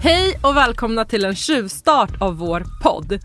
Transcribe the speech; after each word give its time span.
Hej 0.00 0.38
och 0.42 0.56
välkomna 0.56 1.04
till 1.04 1.24
en 1.24 1.34
tjuvstart 1.34 2.22
av 2.22 2.36
vår 2.36 2.64
podd. 2.82 3.18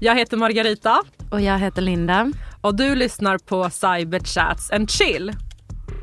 Jag 0.00 0.14
heter 0.14 0.36
Margarita. 0.36 1.02
Och 1.30 1.40
jag 1.40 1.58
heter 1.58 1.82
Linda. 1.82 2.32
Och 2.60 2.74
du 2.74 2.94
lyssnar 2.94 3.38
på 3.38 3.70
Cyber 3.70 4.20
Chats 4.20 4.70
and 4.70 4.90
Chill. 4.90 5.32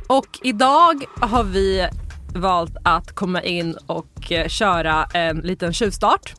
Och 0.07 0.39
idag 0.43 1.03
har 1.19 1.43
vi 1.43 1.87
valt 2.35 2.77
att 2.83 3.11
komma 3.11 3.41
in 3.41 3.77
och 3.87 4.31
eh, 4.31 4.47
köra 4.47 5.05
en 5.05 5.37
liten 5.37 5.73
tjuvstart. 5.73 6.33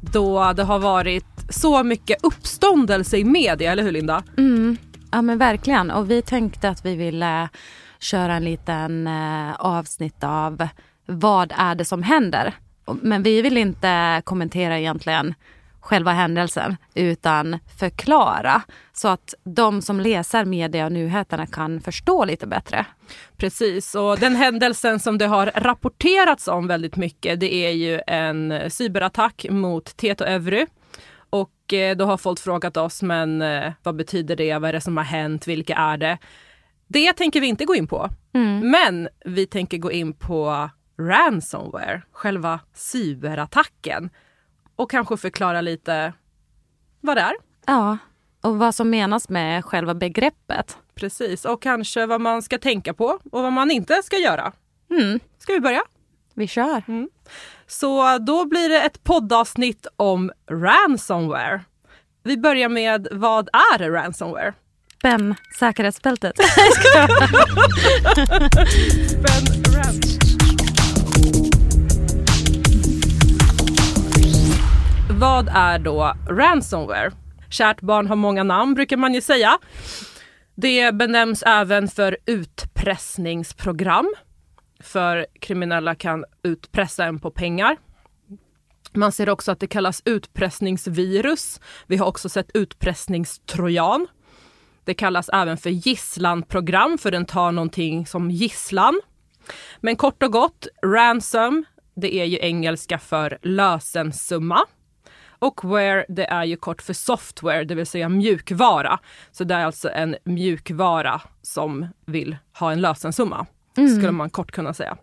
Då 0.00 0.52
det 0.52 0.62
har 0.62 0.78
varit 0.78 1.24
så 1.50 1.84
mycket 1.84 2.24
uppståndelse 2.24 3.16
i 3.16 3.24
media, 3.24 3.72
eller 3.72 3.82
hur 3.82 3.92
Linda? 3.92 4.22
Mm, 4.36 4.76
ja 5.10 5.22
men 5.22 5.38
verkligen. 5.38 5.90
Och 5.90 6.10
vi 6.10 6.22
tänkte 6.22 6.68
att 6.68 6.84
vi 6.84 6.96
ville 6.96 7.48
köra 7.98 8.34
en 8.34 8.44
liten 8.44 9.06
eh, 9.06 9.54
avsnitt 9.58 10.24
av 10.24 10.68
vad 11.06 11.52
är 11.56 11.74
det 11.74 11.84
som 11.84 12.02
händer? 12.02 12.54
Men 13.02 13.22
vi 13.22 13.42
vill 13.42 13.56
inte 13.56 14.22
kommentera 14.24 14.78
egentligen 14.78 15.34
själva 15.86 16.12
händelsen 16.12 16.76
utan 16.94 17.58
förklara 17.78 18.62
så 18.92 19.08
att 19.08 19.34
de 19.44 19.82
som 19.82 20.00
läser 20.00 20.44
media 20.44 20.86
och 20.86 20.92
nyheterna 20.92 21.46
kan 21.46 21.80
förstå 21.80 22.24
lite 22.24 22.46
bättre. 22.46 22.86
Precis, 23.36 23.94
och 23.94 24.18
den 24.18 24.36
händelsen 24.36 25.00
som 25.00 25.18
det 25.18 25.26
har 25.26 25.50
rapporterats 25.54 26.48
om 26.48 26.66
väldigt 26.66 26.96
mycket 26.96 27.40
det 27.40 27.54
är 27.54 27.70
ju 27.70 28.00
en 28.06 28.70
cyberattack 28.70 29.46
mot 29.50 29.96
Tieto 29.96 30.24
Evry. 30.24 30.66
Och 31.40 31.72
eh, 31.72 31.96
då 31.96 32.04
har 32.04 32.16
folk 32.16 32.40
frågat 32.40 32.76
oss, 32.76 33.02
men 33.02 33.42
eh, 33.42 33.72
vad 33.82 33.96
betyder 33.96 34.36
det? 34.36 34.58
Vad 34.58 34.68
är 34.68 34.72
det 34.72 34.80
som 34.80 34.96
har 34.96 35.04
hänt? 35.04 35.46
Vilka 35.46 35.74
är 35.74 35.96
det? 35.96 36.18
Det 36.86 37.12
tänker 37.12 37.40
vi 37.40 37.46
inte 37.46 37.64
gå 37.64 37.74
in 37.74 37.86
på. 37.86 38.10
Mm. 38.32 38.70
Men 38.70 39.08
vi 39.24 39.46
tänker 39.46 39.78
gå 39.78 39.92
in 39.92 40.12
på 40.12 40.70
ransomware, 40.98 42.02
själva 42.12 42.60
cyberattacken 42.74 44.10
och 44.76 44.90
kanske 44.90 45.16
förklara 45.16 45.60
lite 45.60 46.12
vad 47.00 47.16
det 47.16 47.20
är. 47.20 47.34
Ja, 47.66 47.98
och 48.40 48.58
vad 48.58 48.74
som 48.74 48.90
menas 48.90 49.28
med 49.28 49.64
själva 49.64 49.94
begreppet. 49.94 50.78
Precis, 50.94 51.44
och 51.44 51.62
kanske 51.62 52.06
vad 52.06 52.20
man 52.20 52.42
ska 52.42 52.58
tänka 52.58 52.94
på 52.94 53.04
och 53.32 53.42
vad 53.42 53.52
man 53.52 53.70
inte 53.70 54.02
ska 54.02 54.16
göra. 54.16 54.52
Mm. 54.90 55.20
Ska 55.38 55.52
vi 55.52 55.60
börja? 55.60 55.82
Vi 56.34 56.46
kör. 56.46 56.82
Mm. 56.88 57.08
Så 57.68 58.18
då 58.18 58.44
blir 58.44 58.68
det 58.68 58.82
ett 58.82 59.04
poddavsnitt 59.04 59.86
om 59.96 60.30
ransomware. 60.50 61.60
Vi 62.24 62.36
börjar 62.36 62.68
med 62.68 63.08
vad 63.10 63.48
är 63.78 63.90
ransomware? 63.90 64.52
Spänn 64.98 65.34
säkerhetsbältet. 65.58 66.32
Spänn 69.08 69.64
rans. 69.74 70.18
Vad 75.10 75.48
är 75.48 75.78
då 75.78 76.12
ransomware? 76.30 77.10
Kärt 77.50 77.80
barn 77.80 78.06
har 78.06 78.16
många 78.16 78.42
namn 78.42 78.74
brukar 78.74 78.96
man 78.96 79.14
ju 79.14 79.20
säga. 79.20 79.58
Det 80.56 80.94
benämns 80.94 81.42
även 81.42 81.88
för 81.88 82.16
utpressningsprogram. 82.26 84.14
För 84.86 85.26
kriminella 85.40 85.94
kan 85.94 86.24
utpressa 86.42 87.04
en 87.04 87.18
på 87.18 87.30
pengar. 87.30 87.76
Man 88.92 89.12
ser 89.12 89.28
också 89.28 89.52
att 89.52 89.60
det 89.60 89.66
kallas 89.66 90.02
utpressningsvirus. 90.04 91.60
Vi 91.86 91.96
har 91.96 92.06
också 92.06 92.28
sett 92.28 92.50
utpressningstrojan. 92.54 94.06
Det 94.84 94.94
kallas 94.94 95.28
även 95.28 95.56
för 95.56 95.70
gisslanprogram 95.70 96.98
för 96.98 97.10
den 97.10 97.26
tar 97.26 97.52
någonting 97.52 98.06
som 98.06 98.30
gisslan. 98.30 99.00
Men 99.80 99.96
kort 99.96 100.22
och 100.22 100.32
gott, 100.32 100.66
ransom, 100.84 101.64
det 101.96 102.14
är 102.14 102.24
ju 102.24 102.38
engelska 102.40 102.98
för 102.98 103.38
lösensumma. 103.42 104.66
Och 105.38 105.64
where, 105.64 106.04
det 106.08 106.24
är 106.24 106.44
ju 106.44 106.56
kort 106.56 106.82
för 106.82 106.92
software, 106.92 107.64
det 107.64 107.74
vill 107.74 107.86
säga 107.86 108.08
mjukvara. 108.08 108.98
Så 109.30 109.44
det 109.44 109.54
är 109.54 109.64
alltså 109.64 109.90
en 109.90 110.16
mjukvara 110.24 111.20
som 111.42 111.86
vill 112.06 112.36
ha 112.58 112.72
en 112.72 112.80
lösensumma, 112.80 113.46
mm. 113.78 113.96
skulle 113.96 114.12
man 114.12 114.30
kort 114.30 114.52
kunna 114.52 114.74
säga. 114.74 114.96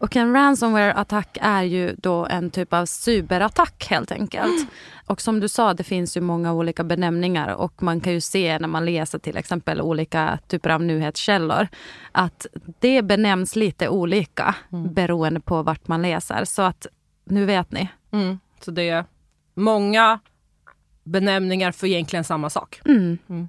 Och 0.00 0.16
en 0.16 0.32
ransomware-attack 0.32 1.38
är 1.40 1.62
ju 1.62 1.94
då 1.98 2.26
en 2.26 2.50
typ 2.50 2.72
av 2.72 2.86
cyberattack 2.86 3.86
helt 3.90 4.12
enkelt. 4.12 4.60
Mm. 4.60 4.66
Och 5.06 5.20
som 5.20 5.40
du 5.40 5.48
sa, 5.48 5.74
det 5.74 5.84
finns 5.84 6.16
ju 6.16 6.20
många 6.20 6.52
olika 6.52 6.84
benämningar 6.84 7.54
och 7.54 7.82
man 7.82 8.00
kan 8.00 8.12
ju 8.12 8.20
se 8.20 8.58
när 8.58 8.68
man 8.68 8.84
läser 8.84 9.18
till 9.18 9.36
exempel 9.36 9.80
olika 9.80 10.38
typer 10.48 10.70
av 10.70 10.82
nyhetskällor 10.82 11.68
att 12.12 12.46
det 12.80 13.02
benämns 13.02 13.56
lite 13.56 13.88
olika 13.88 14.54
mm. 14.72 14.94
beroende 14.94 15.40
på 15.40 15.62
vart 15.62 15.88
man 15.88 16.02
läser. 16.02 16.44
Så 16.44 16.62
att 16.62 16.86
nu 17.24 17.44
vet 17.44 17.72
ni. 17.72 17.88
Mm. 18.10 18.38
Så 18.60 18.70
det 18.70 19.04
många 19.54 20.20
benämningar 21.04 21.72
för 21.72 21.86
egentligen 21.86 22.24
samma 22.24 22.50
sak. 22.50 22.80
Mm. 22.84 23.18
Mm. 23.28 23.48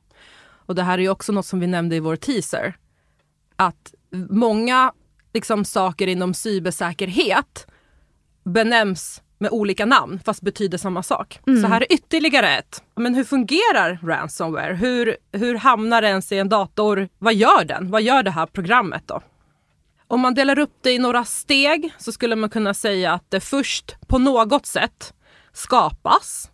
Och 0.66 0.76
det 0.76 0.84
här 0.84 0.98
är 0.98 1.02
ju 1.02 1.10
också 1.10 1.32
något 1.32 1.46
som 1.46 1.60
vi 1.60 1.68
nämnde 1.68 1.96
i 1.96 2.00
vår 2.00 2.16
teaser. 2.16 2.78
Att 3.56 3.94
många 4.30 4.92
liksom, 5.34 5.66
saker 5.66 6.08
inom 6.08 6.34
cybersäkerhet 6.34 7.68
benämns 8.44 9.22
med 9.38 9.52
olika 9.52 9.86
namn 9.86 10.20
fast 10.26 10.42
betyder 10.42 10.78
samma 10.78 11.04
sak. 11.04 11.40
Mm. 11.48 11.62
Så 11.62 11.68
här 11.68 11.82
är 11.82 11.94
ytterligare 11.94 12.58
ett. 12.58 12.84
Men 12.96 13.16
hur 13.16 13.24
fungerar 13.24 14.00
ransomware? 14.04 14.74
Hur, 14.74 15.18
hur 15.32 15.56
hamnar 15.56 16.02
det 16.02 16.08
ens 16.08 16.32
i 16.32 16.38
en 16.38 16.50
dator? 16.50 17.10
Vad 17.18 17.34
gör 17.34 17.66
den? 17.66 17.92
Vad 17.92 18.02
gör 18.02 18.24
det 18.24 18.32
här 18.32 18.46
programmet 18.46 19.04
då? 19.06 19.22
Om 20.08 20.20
man 20.20 20.34
delar 20.34 20.60
upp 20.60 20.78
det 20.82 20.92
i 20.92 21.00
några 21.00 21.26
steg 21.26 21.94
så 21.98 22.12
skulle 22.12 22.36
man 22.36 22.50
kunna 22.50 22.74
säga 22.74 23.14
att 23.14 23.32
det 23.32 23.40
först 23.40 23.96
på 24.08 24.18
något 24.18 24.66
sätt 24.66 25.14
skapas. 25.54 26.52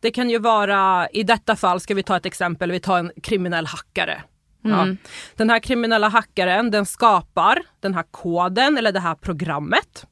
Det 0.00 0.10
kan 0.10 0.30
ju 0.30 0.38
vara, 0.38 1.08
i 1.08 1.22
detta 1.22 1.56
fall 1.56 1.80
ska 1.80 1.94
vi 1.94 2.02
ta 2.02 2.16
ett 2.16 2.26
exempel, 2.26 2.72
vi 2.72 2.80
tar 2.80 2.98
en 2.98 3.12
kriminell 3.22 3.66
hackare. 3.66 4.22
Mm. 4.66 4.98
Ja. 5.02 5.10
Den 5.36 5.50
här 5.50 5.58
kriminella 5.58 6.08
hackaren 6.08 6.70
den 6.70 6.86
skapar 6.86 7.62
den 7.80 7.94
här 7.94 8.04
koden 8.10 8.78
eller 8.78 8.92
det 8.92 9.00
här 9.00 9.14
programmet. 9.14 10.06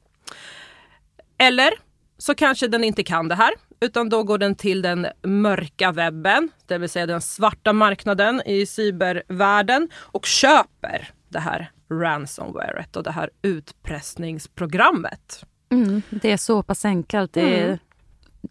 Eller 1.37 1.73
så 2.17 2.35
kanske 2.35 2.67
den 2.67 2.83
inte 2.83 3.03
kan 3.03 3.27
det 3.27 3.35
här 3.35 3.51
utan 3.79 4.09
då 4.09 4.23
går 4.23 4.37
den 4.37 4.55
till 4.55 4.81
den 4.81 5.07
mörka 5.23 5.91
webben, 5.91 6.49
det 6.65 6.77
vill 6.77 6.89
säga 6.89 7.05
den 7.05 7.21
svarta 7.21 7.73
marknaden 7.73 8.41
i 8.45 8.65
cybervärlden 8.65 9.89
och 9.95 10.25
köper 10.25 11.09
det 11.29 11.39
här 11.39 11.71
ransomwaret 11.91 12.95
och 12.95 13.03
det 13.03 13.11
här 13.11 13.29
utpressningsprogrammet. 13.41 15.45
Mm, 15.71 16.01
det 16.09 16.31
är 16.31 16.37
så 16.37 16.63
pass 16.63 16.85
enkelt 16.85 17.37
i 17.37 17.41
mm. 17.41 17.77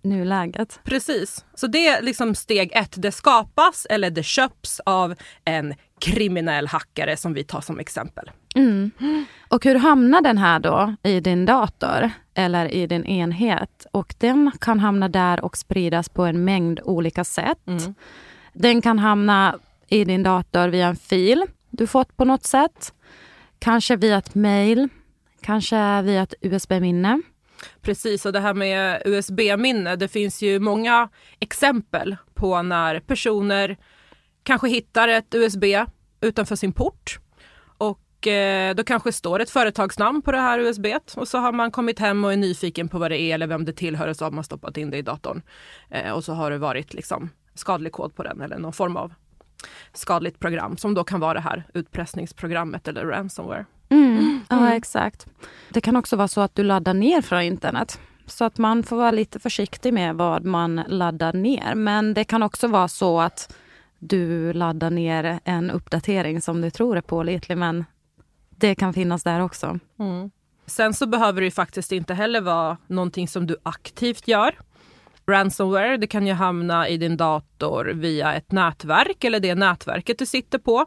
Nuläget. 0.03 0.81
Precis. 0.85 1.45
Så 1.55 1.67
det 1.67 1.89
är 1.89 2.03
liksom 2.03 2.35
steg 2.35 2.73
ett. 2.73 2.95
Det 2.97 3.13
skapas 3.13 3.87
eller 3.91 4.11
det 4.11 4.23
köps 4.23 4.81
av 4.87 5.15
en 5.45 5.75
kriminell 6.01 6.67
hackare 6.67 7.17
som 7.17 7.35
vi 7.35 7.45
tar 7.45 7.61
som 7.61 7.81
exempel. 7.81 8.31
Mm. 8.55 8.91
Och 9.49 9.65
hur 9.65 9.75
hamnar 9.75 10.21
den 10.21 10.39
här 10.39 10.59
då 10.59 10.95
i 11.03 11.21
din 11.21 11.47
dator 11.47 12.11
eller 12.35 12.75
i 12.75 12.87
din 12.87 13.05
enhet? 13.05 13.87
Och 13.93 14.15
den 14.19 14.51
kan 14.61 14.81
hamna 14.81 15.09
där 15.09 15.45
och 15.45 15.57
spridas 15.57 16.09
på 16.09 16.25
en 16.25 16.45
mängd 16.45 16.81
olika 16.85 17.25
sätt. 17.25 17.67
Mm. 17.67 17.95
Den 18.53 18.83
kan 18.83 18.99
hamna 18.99 19.59
i 19.89 20.05
din 20.05 20.23
dator 20.23 20.69
via 20.69 20.87
en 20.87 20.97
fil 20.97 21.45
du 21.71 21.87
fått 21.87 22.17
på 22.17 22.25
något 22.25 22.45
sätt. 22.45 22.95
Kanske 23.59 23.97
via 23.97 24.19
ett 24.19 24.35
mail, 24.35 24.89
kanske 25.41 26.03
via 26.03 26.23
ett 26.23 26.35
USB-minne. 26.41 27.23
Precis, 27.83 28.27
och 28.27 28.33
det 28.33 28.41
här 28.41 28.55
med 28.55 29.03
USB-minne, 29.05 29.97
det 29.97 30.09
finns 30.09 30.43
ju 30.43 30.59
många 30.59 31.09
exempel 31.41 32.17
på 32.35 32.63
när 32.63 33.01
personer 33.01 33.77
kanske 34.43 34.69
hittar 34.69 35.09
ett 35.09 35.35
USB 35.35 35.65
utanför 36.21 36.57
sin 36.57 36.73
port 36.73 37.19
och 37.79 38.27
eh, 38.27 38.75
då 38.75 38.85
kanske 38.85 39.13
står 39.13 39.41
ett 39.41 39.51
företagsnamn 39.51 40.23
på 40.23 40.33
det 40.33 40.39
här 40.39 40.59
USB 40.59 40.87
och 41.17 41.29
så 41.29 41.39
har 41.39 41.53
man 41.53 41.71
kommit 41.71 41.99
hem 41.99 42.25
och 42.25 42.33
är 42.33 42.37
nyfiken 42.37 42.89
på 42.89 42.99
vad 42.99 43.11
det 43.11 43.21
är 43.21 43.35
eller 43.35 43.47
vem 43.47 43.65
det 43.65 43.73
tillhör 43.73 44.09
och 44.09 44.17
så 44.17 44.25
har 44.25 44.31
man 44.31 44.45
stoppat 44.45 44.77
in 44.77 44.91
det 44.91 44.97
i 44.97 45.03
datorn. 45.03 45.43
Eh, 45.91 46.13
och 46.13 46.25
så 46.25 46.33
har 46.33 46.51
det 46.51 46.59
varit 46.59 46.95
liksom 46.95 47.31
skadlig 47.55 47.93
kod 47.93 48.17
på 48.17 48.23
den 48.23 48.41
eller 48.41 48.59
någon 48.59 48.73
form 48.73 48.97
av 48.97 49.13
skadligt 49.93 50.39
program 50.39 50.77
som 50.77 50.95
då 50.95 51.05
kan 51.05 51.21
vara 51.21 51.35
det 51.35 51.41
här 51.41 51.65
utpressningsprogrammet 51.75 52.89
eller 52.89 53.05
ransomware. 53.05 53.65
Mm. 53.89 54.19
Mm. 54.19 54.41
Ja, 54.49 54.75
exakt. 54.75 55.27
Det 55.71 55.81
kan 55.81 55.97
också 55.97 56.17
vara 56.17 56.29
så 56.29 56.41
att 56.41 56.55
du 56.55 56.63
laddar 56.65 56.95
ner 56.95 57.23
från 57.23 57.43
internet. 57.43 58.01
Så 58.27 58.45
att 58.45 58.59
man 58.59 58.83
får 58.83 58.97
vara 58.97 59.11
lite 59.11 59.39
försiktig 59.39 59.95
med 59.95 60.15
vad 60.15 60.45
man 60.45 60.83
laddar 60.87 61.33
ner. 61.33 61.75
Men 61.75 62.15
det 62.15 62.25
kan 62.25 62.43
också 62.43 62.69
vara 62.69 62.89
så 62.89 63.21
att 63.21 63.55
du 63.99 64.53
laddar 64.53 64.91
ner 64.91 65.41
en 65.45 65.71
uppdatering 65.71 66.41
som 66.41 66.61
du 66.61 66.71
tror 66.71 66.97
är 66.97 67.01
pålitlig 67.01 67.59
men 67.59 67.85
det 68.51 68.75
kan 68.75 68.95
finnas 68.95 69.23
där 69.23 69.41
också. 69.41 69.79
Mm. 69.99 70.31
Sen 70.67 70.95
så 70.95 71.07
behöver 71.07 71.41
det 71.41 71.45
ju 71.45 71.51
faktiskt 71.51 71.93
inte 71.93 72.15
heller 72.15 72.41
vara 72.41 72.77
någonting 72.87 73.29
som 73.29 73.47
du 73.47 73.57
aktivt 73.63 74.29
gör. 74.29 74.59
Ransomware 75.27 75.97
det 75.97 76.07
kan 76.07 76.27
ju 76.27 76.33
hamna 76.33 76.89
i 76.89 76.97
din 76.97 77.17
dator 77.17 77.85
via 77.85 78.35
ett 78.35 78.53
nätverk 78.53 79.25
eller 79.25 79.41
det 79.41 79.55
nätverket 79.55 80.19
du 80.19 80.27
sitter 80.27 80.59
på. 80.59 80.87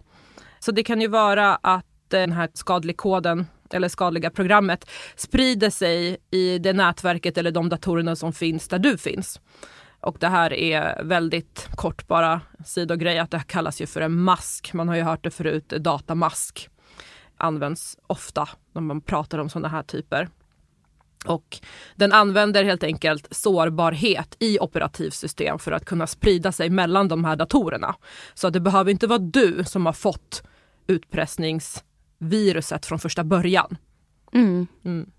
Så 0.60 0.72
det 0.72 0.84
kan 0.84 1.02
ju 1.02 1.08
vara 1.08 1.56
att 1.56 1.86
den 2.08 2.32
här 2.32 2.50
skadliga 2.54 2.98
koden 2.98 3.48
eller 3.74 3.90
skadliga 3.90 4.30
programmet 4.30 4.90
sprider 5.16 5.70
sig 5.70 6.18
i 6.32 6.60
det 6.60 6.74
nätverket 6.74 7.38
eller 7.38 7.52
de 7.52 7.70
datorerna 7.70 8.16
som 8.16 8.34
finns 8.34 8.68
där 8.68 8.80
du 8.80 8.98
finns. 8.98 9.40
Och 10.00 10.18
det 10.20 10.28
här 10.28 10.54
är 10.54 11.04
väldigt 11.04 11.68
kort 11.76 12.08
bara 12.08 12.42
sidogrej 12.66 13.20
att 13.20 13.32
det 13.32 13.38
här 13.38 13.46
kallas 13.46 13.82
ju 13.82 13.86
för 13.86 14.02
en 14.02 14.22
mask. 14.22 14.74
Man 14.74 14.88
har 14.88 14.96
ju 14.96 15.02
hört 15.02 15.24
det 15.24 15.32
förut, 15.32 15.70
datamask. 15.70 16.70
Används 17.38 17.98
ofta 18.08 18.50
när 18.74 18.82
man 18.82 19.02
pratar 19.02 19.38
om 19.38 19.50
sådana 19.50 19.68
här 19.68 19.84
typer. 19.84 20.30
Och 21.26 21.60
den 21.96 22.14
använder 22.14 22.64
helt 22.64 22.84
enkelt 22.84 23.28
sårbarhet 23.32 24.36
i 24.40 24.60
operativsystem 24.60 25.60
för 25.60 25.72
att 25.72 25.86
kunna 25.86 26.08
sprida 26.08 26.52
sig 26.52 26.70
mellan 26.70 27.08
de 27.08 27.26
här 27.26 27.36
datorerna. 27.36 27.96
Så 28.34 28.50
det 28.50 28.60
behöver 28.60 28.92
inte 28.92 29.08
vara 29.08 29.20
du 29.20 29.64
som 29.64 29.86
har 29.86 29.94
fått 29.94 30.44
utpressnings 30.88 31.84
utpressningsviruset 32.20 32.86
från 32.86 33.00
första 33.00 33.24
början. 33.24 33.78
Mm. 34.34 34.68
Mm. 34.86 35.10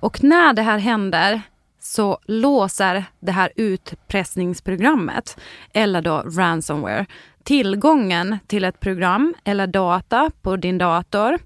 Och 0.00 0.24
när 0.24 0.52
det 0.54 0.62
här 0.62 0.78
händer 0.78 1.42
så 1.80 2.18
låser 2.26 3.04
det 3.20 3.32
här 3.32 3.52
utpressningsprogrammet, 3.56 5.36
eller 5.72 6.02
då 6.02 6.22
ransomware, 6.26 7.06
tillgången 7.44 8.38
till 8.46 8.64
ett 8.64 8.80
program 8.80 9.34
eller 9.44 9.66
data 9.66 10.30
på 10.42 10.56
din 10.56 10.78
dator 10.78 11.38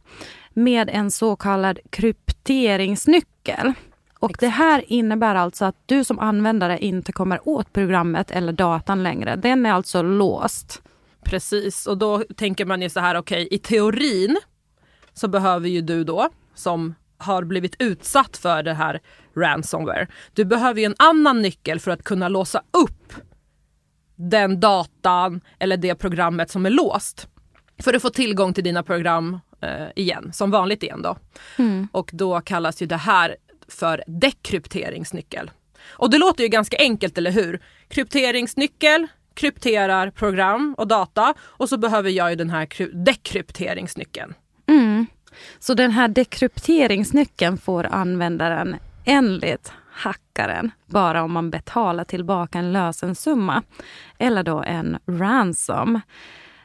med 0.54 0.90
en 0.92 1.10
så 1.10 1.36
kallad 1.36 1.78
krypteringsnyckel. 1.90 3.72
Och 4.20 4.36
det 4.40 4.48
här 4.48 4.84
innebär 4.86 5.34
alltså 5.34 5.64
att 5.64 5.76
du 5.86 6.04
som 6.04 6.18
användare 6.18 6.78
inte 6.78 7.12
kommer 7.12 7.48
åt 7.48 7.72
programmet 7.72 8.30
eller 8.30 8.52
datan 8.52 9.02
längre. 9.02 9.36
Den 9.36 9.66
är 9.66 9.72
alltså 9.72 10.02
låst. 10.02 10.82
Precis, 11.24 11.86
och 11.86 11.98
då 11.98 12.24
tänker 12.36 12.64
man 12.66 12.82
ju 12.82 12.88
så 12.88 13.00
här, 13.00 13.16
okej, 13.16 13.46
okay, 13.46 13.56
i 13.56 13.58
teorin 13.58 14.36
så 15.16 15.28
behöver 15.28 15.68
ju 15.68 15.80
du 15.80 16.04
då 16.04 16.28
som 16.54 16.94
har 17.18 17.44
blivit 17.44 17.76
utsatt 17.78 18.36
för 18.36 18.62
det 18.62 18.74
här 18.74 19.00
ransomware. 19.36 20.06
Du 20.32 20.44
behöver 20.44 20.80
ju 20.80 20.86
en 20.86 20.94
annan 20.98 21.42
nyckel 21.42 21.80
för 21.80 21.90
att 21.90 22.04
kunna 22.04 22.28
låsa 22.28 22.62
upp 22.70 23.12
den 24.16 24.60
datan 24.60 25.40
eller 25.58 25.76
det 25.76 25.94
programmet 25.94 26.50
som 26.50 26.66
är 26.66 26.70
låst. 26.70 27.28
För 27.82 27.94
att 27.94 28.02
få 28.02 28.10
tillgång 28.10 28.54
till 28.54 28.64
dina 28.64 28.82
program 28.82 29.40
eh, 29.60 29.86
igen, 29.96 30.32
som 30.32 30.50
vanligt 30.50 30.82
igen 30.82 31.02
då. 31.02 31.16
Mm. 31.58 31.88
Och 31.92 32.10
då 32.12 32.40
kallas 32.40 32.82
ju 32.82 32.86
det 32.86 32.96
här 32.96 33.36
för 33.68 34.04
dekrypteringsnyckel. 34.06 35.50
Och 35.88 36.10
det 36.10 36.18
låter 36.18 36.42
ju 36.42 36.48
ganska 36.48 36.76
enkelt, 36.78 37.18
eller 37.18 37.30
hur? 37.30 37.62
Krypteringsnyckel 37.88 39.06
krypterar 39.34 40.10
program 40.10 40.74
och 40.78 40.88
data 40.88 41.34
och 41.40 41.68
så 41.68 41.78
behöver 41.78 42.10
jag 42.10 42.30
ju 42.30 42.36
den 42.36 42.50
här 42.50 43.04
dekrypteringsnyckeln. 43.04 44.34
Mm. 44.66 45.06
Så 45.58 45.74
den 45.74 45.90
här 45.90 46.08
dekrypteringsnyckeln 46.08 47.58
får 47.58 47.86
användaren 47.86 48.76
enligt 49.04 49.72
hackaren 49.90 50.70
bara 50.86 51.22
om 51.22 51.32
man 51.32 51.50
betalar 51.50 52.04
tillbaka 52.04 52.58
en 52.58 52.72
lösensumma 52.72 53.62
eller 54.18 54.42
då 54.42 54.62
en 54.62 54.98
ransom. 55.06 56.00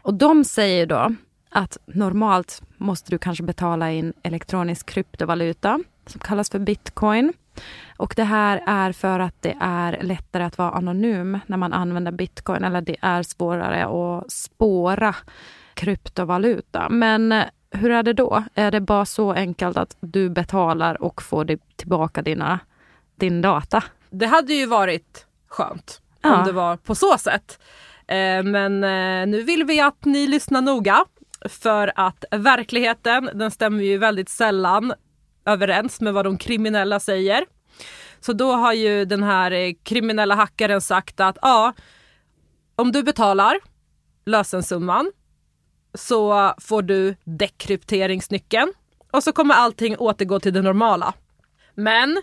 Och 0.02 0.14
de 0.14 0.44
säger 0.44 0.86
då 0.86 1.16
att 1.50 1.78
normalt 1.86 2.62
måste 2.78 3.12
du 3.12 3.18
kanske 3.18 3.44
betala 3.44 3.92
in 3.92 4.14
elektronisk 4.24 4.90
kryptovaluta 4.90 5.80
som 6.06 6.20
kallas 6.20 6.50
för 6.50 6.60
bitcoin. 6.60 7.34
Och 7.98 8.14
det 8.16 8.24
här 8.24 8.64
är 8.68 8.92
för 8.92 9.20
att 9.20 9.42
det 9.42 9.58
är 9.62 10.00
lättare 10.02 10.44
att 10.44 10.58
vara 10.58 10.72
anonym 10.72 11.40
när 11.46 11.58
man 11.58 11.74
använder 11.74 12.12
bitcoin 12.12 12.64
eller 12.64 12.82
det 12.82 12.96
är 13.02 13.24
svårare 13.24 13.86
att 13.86 14.32
spåra 14.32 15.16
kryptovaluta. 15.74 16.90
Men 16.90 17.44
hur 17.72 17.92
är 17.92 18.04
det 18.04 18.14
då? 18.14 18.44
Är 18.56 18.72
det 18.72 18.82
bara 18.82 19.06
så 19.06 19.32
enkelt 19.32 19.78
att 19.78 19.98
du 20.00 20.30
betalar 20.30 21.02
och 21.02 21.22
får 21.22 21.58
tillbaka 21.76 22.22
dina, 22.22 22.60
din 23.16 23.42
data? 23.42 23.84
Det 24.10 24.26
hade 24.26 24.54
ju 24.54 24.66
varit 24.66 25.26
skönt 25.48 26.02
ja. 26.22 26.38
om 26.40 26.46
det 26.46 26.52
var 26.52 26.78
på 26.78 26.96
så 26.96 27.18
sätt. 27.18 27.60
Eh, 28.08 28.44
men 28.44 28.84
eh, 28.84 29.28
nu 29.28 29.44
vill 29.44 29.64
vi 29.64 29.82
att 29.82 30.06
ni 30.06 30.28
lyssnar 30.28 30.62
noga 30.62 31.06
för 31.50 31.92
att 31.96 32.26
verkligheten 32.32 33.30
den 33.34 33.52
stämmer 33.52 33.84
ju 33.84 33.98
väldigt 33.98 34.30
sällan 34.30 34.94
överens 35.46 36.02
med 36.02 36.14
vad 36.14 36.26
de 36.26 36.38
kriminella 36.38 37.00
säger. 37.00 37.46
Så 38.20 38.34
då 38.34 38.52
har 38.52 38.74
ju 38.74 39.06
den 39.06 39.24
här 39.24 39.52
eh, 39.52 39.74
kriminella 39.84 40.36
hackaren 40.36 40.82
sagt 40.82 41.20
att 41.20 41.38
ja, 41.42 41.74
om 42.76 42.92
du 42.92 43.04
betalar 43.04 43.60
lösensumman 44.26 45.12
så 45.94 46.54
får 46.58 46.82
du 46.82 47.16
dekrypteringsnyckeln 47.24 48.74
och 49.12 49.24
så 49.24 49.32
kommer 49.32 49.56
allting 49.56 49.98
återgå 49.98 50.40
till 50.40 50.54
det 50.54 50.62
normala. 50.62 51.14
Men 51.76 52.22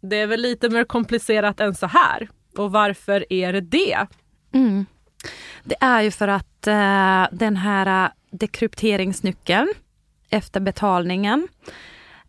det 0.00 0.16
är 0.16 0.26
väl 0.26 0.40
lite 0.40 0.68
mer 0.68 0.84
komplicerat 0.84 1.60
än 1.60 1.74
så 1.74 1.86
här. 1.86 2.28
Och 2.56 2.72
varför 2.72 3.32
är 3.32 3.52
det 3.52 3.60
det? 3.60 4.06
Mm. 4.52 4.86
Det 5.64 5.76
är 5.80 6.02
ju 6.02 6.10
för 6.10 6.28
att 6.28 6.66
uh, 6.66 7.38
den 7.38 7.56
här 7.56 8.04
uh, 8.04 8.10
dekrypteringsnyckeln 8.30 9.68
efter 10.30 10.60
betalningen 10.60 11.48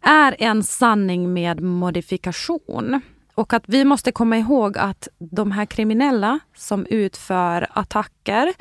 är 0.02 0.36
en 0.40 0.64
sanning 0.64 1.34
med 1.34 1.62
modifikation. 1.62 3.02
Och 3.36 3.54
att 3.54 3.64
vi 3.68 3.86
måste 3.86 4.12
komma 4.12 4.38
ihåg 4.38 4.78
att 4.78 5.08
de 5.20 5.52
här 5.52 5.66
kriminella 5.66 6.40
som 6.56 6.86
utför 6.86 7.68
attacker, 7.74 8.54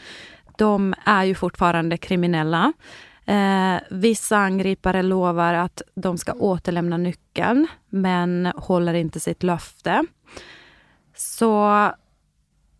de 0.60 0.94
är 1.04 1.24
ju 1.24 1.34
fortfarande 1.34 1.96
kriminella. 1.96 2.72
Eh, 3.24 3.80
vissa 3.90 4.36
angripare 4.36 5.02
lovar 5.02 5.54
att 5.54 5.82
de 5.94 6.18
ska 6.18 6.32
återlämna 6.32 6.96
nyckeln, 6.96 7.66
men 7.88 8.52
håller 8.56 8.94
inte 8.94 9.20
sitt 9.20 9.42
löfte. 9.42 10.04
Så 11.16 11.90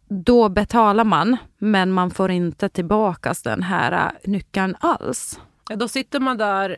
då 0.09 0.49
betalar 0.49 1.05
man, 1.05 1.37
men 1.59 1.93
man 1.93 2.11
får 2.11 2.31
inte 2.31 2.69
tillbaka 2.69 3.35
den 3.44 3.62
här 3.62 4.12
nyckeln 4.25 4.76
alls. 4.81 5.41
Ja, 5.69 5.76
då 5.76 5.88
sitter 5.88 6.21
man 6.21 6.38
där, 6.38 6.76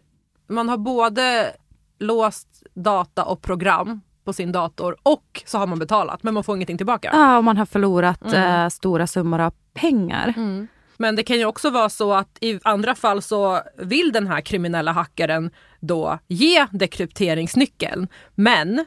man 0.48 0.69
har 0.69 0.76
både 0.76 1.52
låst 1.98 2.62
data 2.75 3.25
och 3.25 3.43
program 3.43 4.00
på 4.25 4.32
sin 4.32 4.52
dator 4.52 4.96
och 5.02 5.43
så 5.46 5.58
har 5.58 5.66
man 5.66 5.78
betalat 5.78 6.22
men 6.22 6.34
man 6.34 6.44
får 6.44 6.56
ingenting 6.56 6.76
tillbaka. 6.76 7.10
Ja, 7.12 7.38
och 7.38 7.44
man 7.44 7.56
har 7.56 7.66
förlorat 7.66 8.22
mm. 8.22 8.64
eh, 8.64 8.69
stora 8.69 9.06
summor 9.06 9.40
av 9.40 9.52
pengar. 9.75 10.34
Mm. 10.37 10.69
Men 11.02 11.16
det 11.16 11.22
kan 11.22 11.38
ju 11.38 11.44
också 11.44 11.70
vara 11.70 11.88
så 11.88 12.12
att 12.12 12.38
i 12.40 12.60
andra 12.62 12.94
fall 12.94 13.22
så 13.22 13.62
vill 13.78 14.12
den 14.12 14.26
här 14.26 14.40
kriminella 14.40 14.93
hackaren 14.93 15.50
då 15.81 16.19
ge 16.29 16.67
dekrypteringsnyckeln. 16.70 18.08
Men 18.34 18.84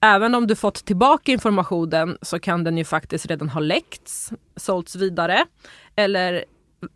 även 0.00 0.34
om 0.34 0.46
du 0.46 0.56
fått 0.56 0.84
tillbaka 0.84 1.32
informationen 1.32 2.18
så 2.22 2.38
kan 2.38 2.64
den 2.64 2.78
ju 2.78 2.84
faktiskt 2.84 3.26
redan 3.26 3.48
ha 3.48 3.60
läckts, 3.60 4.32
sålts 4.56 4.96
vidare 4.96 5.44
eller 5.94 6.44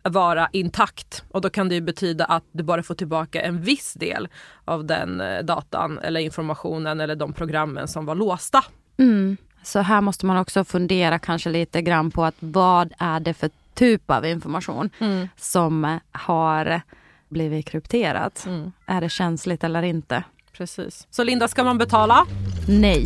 vara 0.03 0.49
intakt 0.53 1.23
och 1.31 1.41
då 1.41 1.49
kan 1.49 1.69
det 1.69 1.75
ju 1.75 1.81
betyda 1.81 2.25
att 2.25 2.43
du 2.51 2.63
bara 2.63 2.83
får 2.83 2.95
tillbaka 2.95 3.41
en 3.41 3.61
viss 3.61 3.93
del 3.93 4.27
av 4.65 4.85
den 4.85 5.21
eh, 5.21 5.43
datan 5.43 5.99
eller 5.99 6.19
informationen 6.19 6.99
eller 6.99 7.15
de 7.15 7.33
programmen 7.33 7.87
som 7.87 8.05
var 8.05 8.15
låsta. 8.15 8.63
Mm. 8.97 9.37
Så 9.63 9.79
här 9.79 10.01
måste 10.01 10.25
man 10.25 10.37
också 10.37 10.63
fundera 10.63 11.19
kanske 11.19 11.49
lite 11.49 11.81
grann 11.81 12.11
på 12.11 12.25
att 12.25 12.35
vad 12.39 12.93
är 12.97 13.19
det 13.19 13.33
för 13.33 13.49
typ 13.73 14.11
av 14.11 14.25
information 14.25 14.89
mm. 14.99 15.27
som 15.35 15.99
har 16.11 16.81
blivit 17.29 17.65
krypterat. 17.65 18.45
Mm. 18.45 18.71
Är 18.85 19.01
det 19.01 19.09
känsligt 19.09 19.63
eller 19.63 19.83
inte? 19.83 20.23
Precis. 20.53 21.07
Så 21.09 21.23
Linda, 21.23 21.47
ska 21.47 21.63
man 21.63 21.77
betala? 21.77 22.25
Nej. 22.67 23.05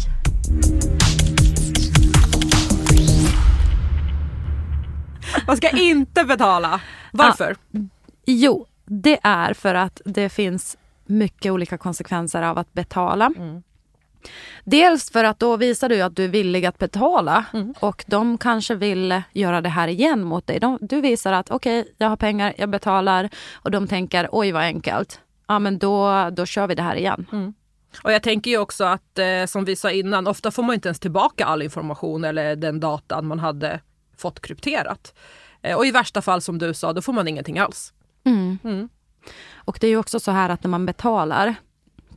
Man 5.47 5.57
ska 5.57 5.69
inte 5.69 6.23
betala. 6.23 6.81
Varför? 7.11 7.55
Ja, 7.71 7.79
jo, 8.25 8.65
det 8.85 9.19
är 9.23 9.53
för 9.53 9.75
att 9.75 10.01
det 10.05 10.29
finns 10.29 10.77
mycket 11.05 11.51
olika 11.51 11.77
konsekvenser 11.77 12.41
av 12.41 12.57
att 12.57 12.73
betala. 12.73 13.31
Mm. 13.37 13.63
Dels 14.67 15.11
för 15.11 15.23
att 15.23 15.39
då 15.39 15.57
visar 15.57 15.89
du 15.89 16.01
att 16.01 16.15
du 16.15 16.23
är 16.23 16.27
villig 16.27 16.65
att 16.65 16.77
betala 16.77 17.45
mm. 17.53 17.73
och 17.79 18.03
de 18.07 18.37
kanske 18.37 18.75
vill 18.75 19.21
göra 19.33 19.61
det 19.61 19.69
här 19.69 19.87
igen 19.87 20.23
mot 20.23 20.47
dig. 20.47 20.59
De, 20.59 20.77
du 20.81 21.01
visar 21.01 21.33
att 21.33 21.51
okej, 21.51 21.81
okay, 21.81 21.93
jag 21.97 22.09
har 22.09 22.15
pengar, 22.15 22.53
jag 22.57 22.69
betalar 22.69 23.29
och 23.53 23.71
de 23.71 23.87
tänker 23.87 24.29
oj 24.31 24.51
vad 24.51 24.63
enkelt. 24.63 25.19
Ja 25.47 25.59
men 25.59 25.77
då, 25.77 26.29
då 26.33 26.45
kör 26.45 26.67
vi 26.67 26.75
det 26.75 26.81
här 26.81 26.95
igen. 26.95 27.25
Mm. 27.31 27.53
Och 28.03 28.11
jag 28.11 28.23
tänker 28.23 28.51
ju 28.51 28.57
också 28.57 28.83
att 28.83 29.19
eh, 29.19 29.45
som 29.45 29.65
vi 29.65 29.75
sa 29.75 29.91
innan, 29.91 30.27
ofta 30.27 30.51
får 30.51 30.63
man 30.63 30.73
inte 30.73 30.87
ens 30.87 30.99
tillbaka 30.99 31.45
all 31.45 31.61
information 31.61 32.23
eller 32.23 32.55
den 32.55 32.79
datan 32.79 33.27
man 33.27 33.39
hade 33.39 33.79
fått 34.17 34.41
krypterat. 34.41 35.13
Eh, 35.61 35.77
och 35.77 35.85
i 35.85 35.91
värsta 35.91 36.21
fall 36.21 36.41
som 36.41 36.57
du 36.57 36.73
sa, 36.73 36.93
då 36.93 37.01
får 37.01 37.13
man 37.13 37.27
ingenting 37.27 37.59
alls. 37.59 37.93
Mm. 38.25 38.59
Mm. 38.63 38.89
Och 39.55 39.77
det 39.81 39.87
är 39.87 39.91
ju 39.91 39.97
också 39.97 40.19
så 40.19 40.31
här 40.31 40.49
att 40.49 40.63
när 40.63 40.69
man 40.69 40.85
betalar 40.85 41.55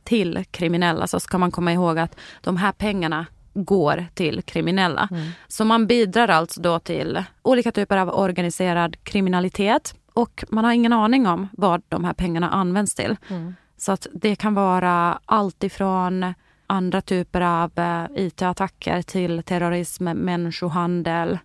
till 0.09 0.45
kriminella 0.51 1.07
så 1.07 1.19
ska 1.19 1.37
man 1.37 1.51
komma 1.51 1.73
ihåg 1.73 1.99
att 1.99 2.15
de 2.41 2.57
här 2.57 2.71
pengarna 2.71 3.25
går 3.53 4.05
till 4.13 4.41
kriminella. 4.41 5.07
Mm. 5.11 5.29
Så 5.47 5.65
man 5.65 5.87
bidrar 5.87 6.27
alltså 6.27 6.61
då 6.61 6.79
till 6.79 7.23
olika 7.41 7.71
typer 7.71 7.97
av 7.97 8.09
organiserad 8.09 9.03
kriminalitet 9.03 9.95
och 10.13 10.43
man 10.49 10.65
har 10.65 10.71
ingen 10.71 10.93
aning 10.93 11.27
om 11.27 11.47
vad 11.51 11.81
de 11.89 12.03
här 12.03 12.13
pengarna 12.13 12.49
används 12.49 12.95
till. 12.95 13.17
Mm. 13.27 13.55
Så 13.77 13.91
att 13.91 14.07
det 14.13 14.35
kan 14.35 14.53
vara 14.53 15.19
allt 15.25 15.63
ifrån 15.63 16.33
andra 16.67 17.01
typer 17.01 17.41
av 17.41 17.71
eh, 17.75 18.05
IT-attacker 18.15 19.01
till 19.01 19.43
terrorism, 19.43 20.03
människohandel, 20.03 21.39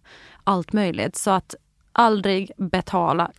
allt 0.44 0.72
möjligt. 0.72 1.16
Så 1.16 1.30
att 1.30 1.54
aldrig 1.92 2.50
betala. 2.56 3.30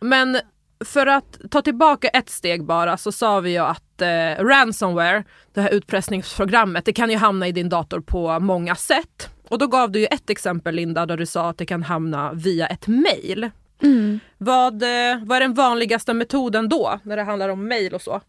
Men 0.00 0.38
för 0.84 1.06
att 1.06 1.38
ta 1.50 1.62
tillbaka 1.62 2.08
ett 2.08 2.30
steg 2.30 2.64
bara 2.64 2.96
så 2.96 3.12
sa 3.12 3.40
vi 3.40 3.50
ju 3.50 3.58
att 3.58 3.87
eh, 4.02 4.44
ransomware, 4.44 5.24
det 5.54 5.60
här 5.60 5.70
utpressningsprogrammet, 5.70 6.84
det 6.84 6.92
kan 6.92 7.10
ju 7.10 7.16
hamna 7.16 7.48
i 7.48 7.52
din 7.52 7.68
dator 7.68 8.00
på 8.00 8.40
många 8.40 8.74
sätt. 8.74 9.30
Och 9.48 9.58
då 9.58 9.66
gav 9.66 9.90
du 9.90 10.00
ju 10.00 10.06
ett 10.06 10.30
exempel 10.30 10.74
Linda 10.74 11.06
där 11.06 11.16
du 11.16 11.26
sa 11.26 11.50
att 11.50 11.58
det 11.58 11.66
kan 11.66 11.82
hamna 11.82 12.32
via 12.32 12.66
ett 12.66 12.86
mail. 12.86 13.50
Mm. 13.82 14.20
Vad, 14.38 14.82
eh, 14.82 15.18
vad 15.22 15.36
är 15.36 15.40
den 15.40 15.54
vanligaste 15.54 16.14
metoden 16.14 16.68
då 16.68 17.00
när 17.02 17.16
det 17.16 17.22
handlar 17.22 17.48
om 17.48 17.68
mail 17.68 17.94
och 17.94 18.02
så? 18.02 18.20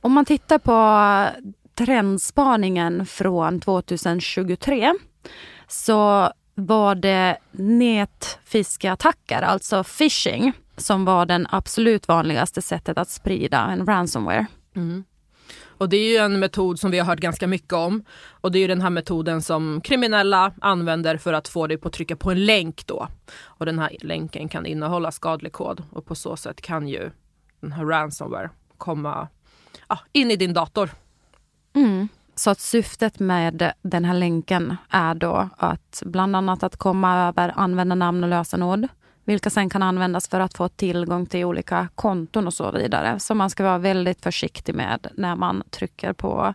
Om 0.00 0.12
man 0.12 0.24
tittar 0.24 0.58
på 0.58 1.40
trendspaningen 1.74 3.06
från 3.06 3.60
2023 3.60 4.94
så 5.68 6.32
var 6.54 6.94
det 6.94 7.36
nätfiskeattacker, 7.52 9.42
alltså 9.42 9.84
phishing, 9.84 10.52
som 10.76 11.04
var 11.04 11.26
den 11.26 11.46
absolut 11.50 12.08
vanligaste 12.08 12.62
sättet 12.62 12.98
att 12.98 13.08
sprida 13.08 13.60
en 13.60 13.86
ransomware. 13.86 14.46
Mm. 14.76 15.04
Och 15.78 15.88
det 15.88 15.96
är 15.96 16.10
ju 16.10 16.16
en 16.16 16.38
metod 16.38 16.78
som 16.78 16.90
vi 16.90 16.98
har 16.98 17.06
hört 17.06 17.20
ganska 17.20 17.46
mycket 17.46 17.72
om. 17.72 18.04
Och 18.28 18.52
det 18.52 18.58
är 18.58 18.60
ju 18.60 18.66
den 18.66 18.82
här 18.82 18.90
metoden 18.90 19.42
som 19.42 19.80
kriminella 19.80 20.52
använder 20.60 21.16
för 21.16 21.32
att 21.32 21.48
få 21.48 21.66
dig 21.66 21.78
på 21.78 21.88
att 21.88 21.94
trycka 21.94 22.16
på 22.16 22.30
en 22.30 22.44
länk 22.44 22.86
då. 22.86 23.08
Och 23.42 23.66
den 23.66 23.78
här 23.78 23.96
länken 24.00 24.48
kan 24.48 24.66
innehålla 24.66 25.12
skadlig 25.12 25.52
kod 25.52 25.82
och 25.90 26.06
på 26.06 26.14
så 26.14 26.36
sätt 26.36 26.60
kan 26.60 26.88
ju 26.88 27.10
den 27.60 27.72
här 27.72 27.84
ransomware 27.84 28.50
komma 28.78 29.28
ja, 29.88 29.98
in 30.12 30.30
i 30.30 30.36
din 30.36 30.54
dator. 30.54 30.90
Mm. 31.74 32.08
Så 32.34 32.50
att 32.50 32.60
syftet 32.60 33.18
med 33.18 33.72
den 33.82 34.04
här 34.04 34.14
länken 34.14 34.76
är 34.90 35.14
då 35.14 35.48
att 35.56 36.02
bland 36.06 36.36
annat 36.36 36.62
att 36.62 36.76
komma 36.76 37.28
över 37.28 37.52
användarnamn 37.56 38.24
och 38.24 38.30
lösenord 38.30 38.88
vilka 39.26 39.50
sen 39.50 39.70
kan 39.70 39.82
användas 39.82 40.28
för 40.28 40.40
att 40.40 40.56
få 40.56 40.68
tillgång 40.68 41.26
till 41.26 41.44
olika 41.44 41.88
konton 41.94 42.46
och 42.46 42.54
så 42.54 42.70
vidare. 42.70 43.18
Så 43.18 43.34
man 43.34 43.50
ska 43.50 43.64
vara 43.64 43.78
väldigt 43.78 44.22
försiktig 44.22 44.74
med 44.74 45.06
när 45.14 45.36
man 45.36 45.62
trycker 45.70 46.12
på 46.12 46.54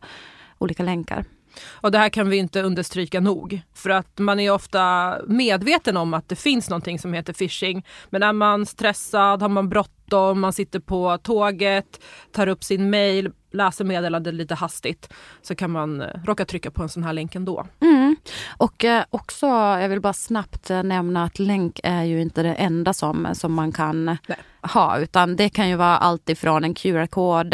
olika 0.57 0.83
länkar. 0.83 1.25
Och 1.71 1.91
det 1.91 1.97
här 1.97 2.09
kan 2.09 2.29
vi 2.29 2.37
inte 2.37 2.61
understryka 2.61 3.19
nog. 3.19 3.61
För 3.73 3.89
att 3.89 4.19
man 4.19 4.39
är 4.39 4.51
ofta 4.51 5.15
medveten 5.27 5.97
om 5.97 6.13
att 6.13 6.29
det 6.29 6.35
finns 6.35 6.69
någonting 6.69 6.99
som 6.99 7.13
heter 7.13 7.33
phishing. 7.33 7.85
Men 8.09 8.23
är 8.23 8.33
man 8.33 8.65
stressad, 8.65 9.41
har 9.41 9.49
man 9.49 9.69
bråttom, 9.69 10.39
man 10.39 10.53
sitter 10.53 10.79
på 10.79 11.17
tåget, 11.17 12.03
tar 12.31 12.47
upp 12.47 12.63
sin 12.63 12.89
mail, 12.89 13.31
läser 13.51 13.85
meddelandet 13.85 14.33
lite 14.33 14.55
hastigt 14.55 15.13
så 15.41 15.55
kan 15.55 15.71
man 15.71 16.01
eh, 16.01 16.07
råka 16.25 16.45
trycka 16.45 16.71
på 16.71 16.83
en 16.83 16.89
sån 16.89 17.03
här 17.03 17.13
länk 17.13 17.35
ändå. 17.35 17.67
Mm. 17.81 18.10
Och 18.57 18.85
eh, 18.85 19.03
också, 19.09 19.45
jag 19.47 19.89
vill 19.89 20.01
bara 20.01 20.13
snabbt 20.13 20.69
eh, 20.69 20.83
nämna 20.83 21.23
att 21.23 21.39
länk 21.39 21.79
är 21.83 22.03
ju 22.03 22.21
inte 22.21 22.43
det 22.43 22.53
enda 22.53 22.93
som, 22.93 23.27
som 23.33 23.53
man 23.53 23.71
kan 23.71 24.05
Nej. 24.05 24.37
ha 24.61 24.99
utan 24.99 25.35
det 25.35 25.49
kan 25.49 25.69
ju 25.69 25.75
vara 25.75 25.97
allt 25.97 26.29
ifrån 26.29 26.63
en 26.63 26.73
QR-kod 26.73 27.53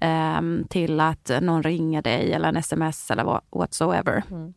eh, 0.00 0.40
till 0.68 1.00
att 1.00 1.30
någon 1.40 1.62
ringer 1.62 2.02
dig 2.02 2.32
eller 2.32 2.48
en 2.48 2.56
sms 2.56 3.10
eller 3.10 3.40
whatsoever. 3.50 4.22
Mm. 4.30 4.54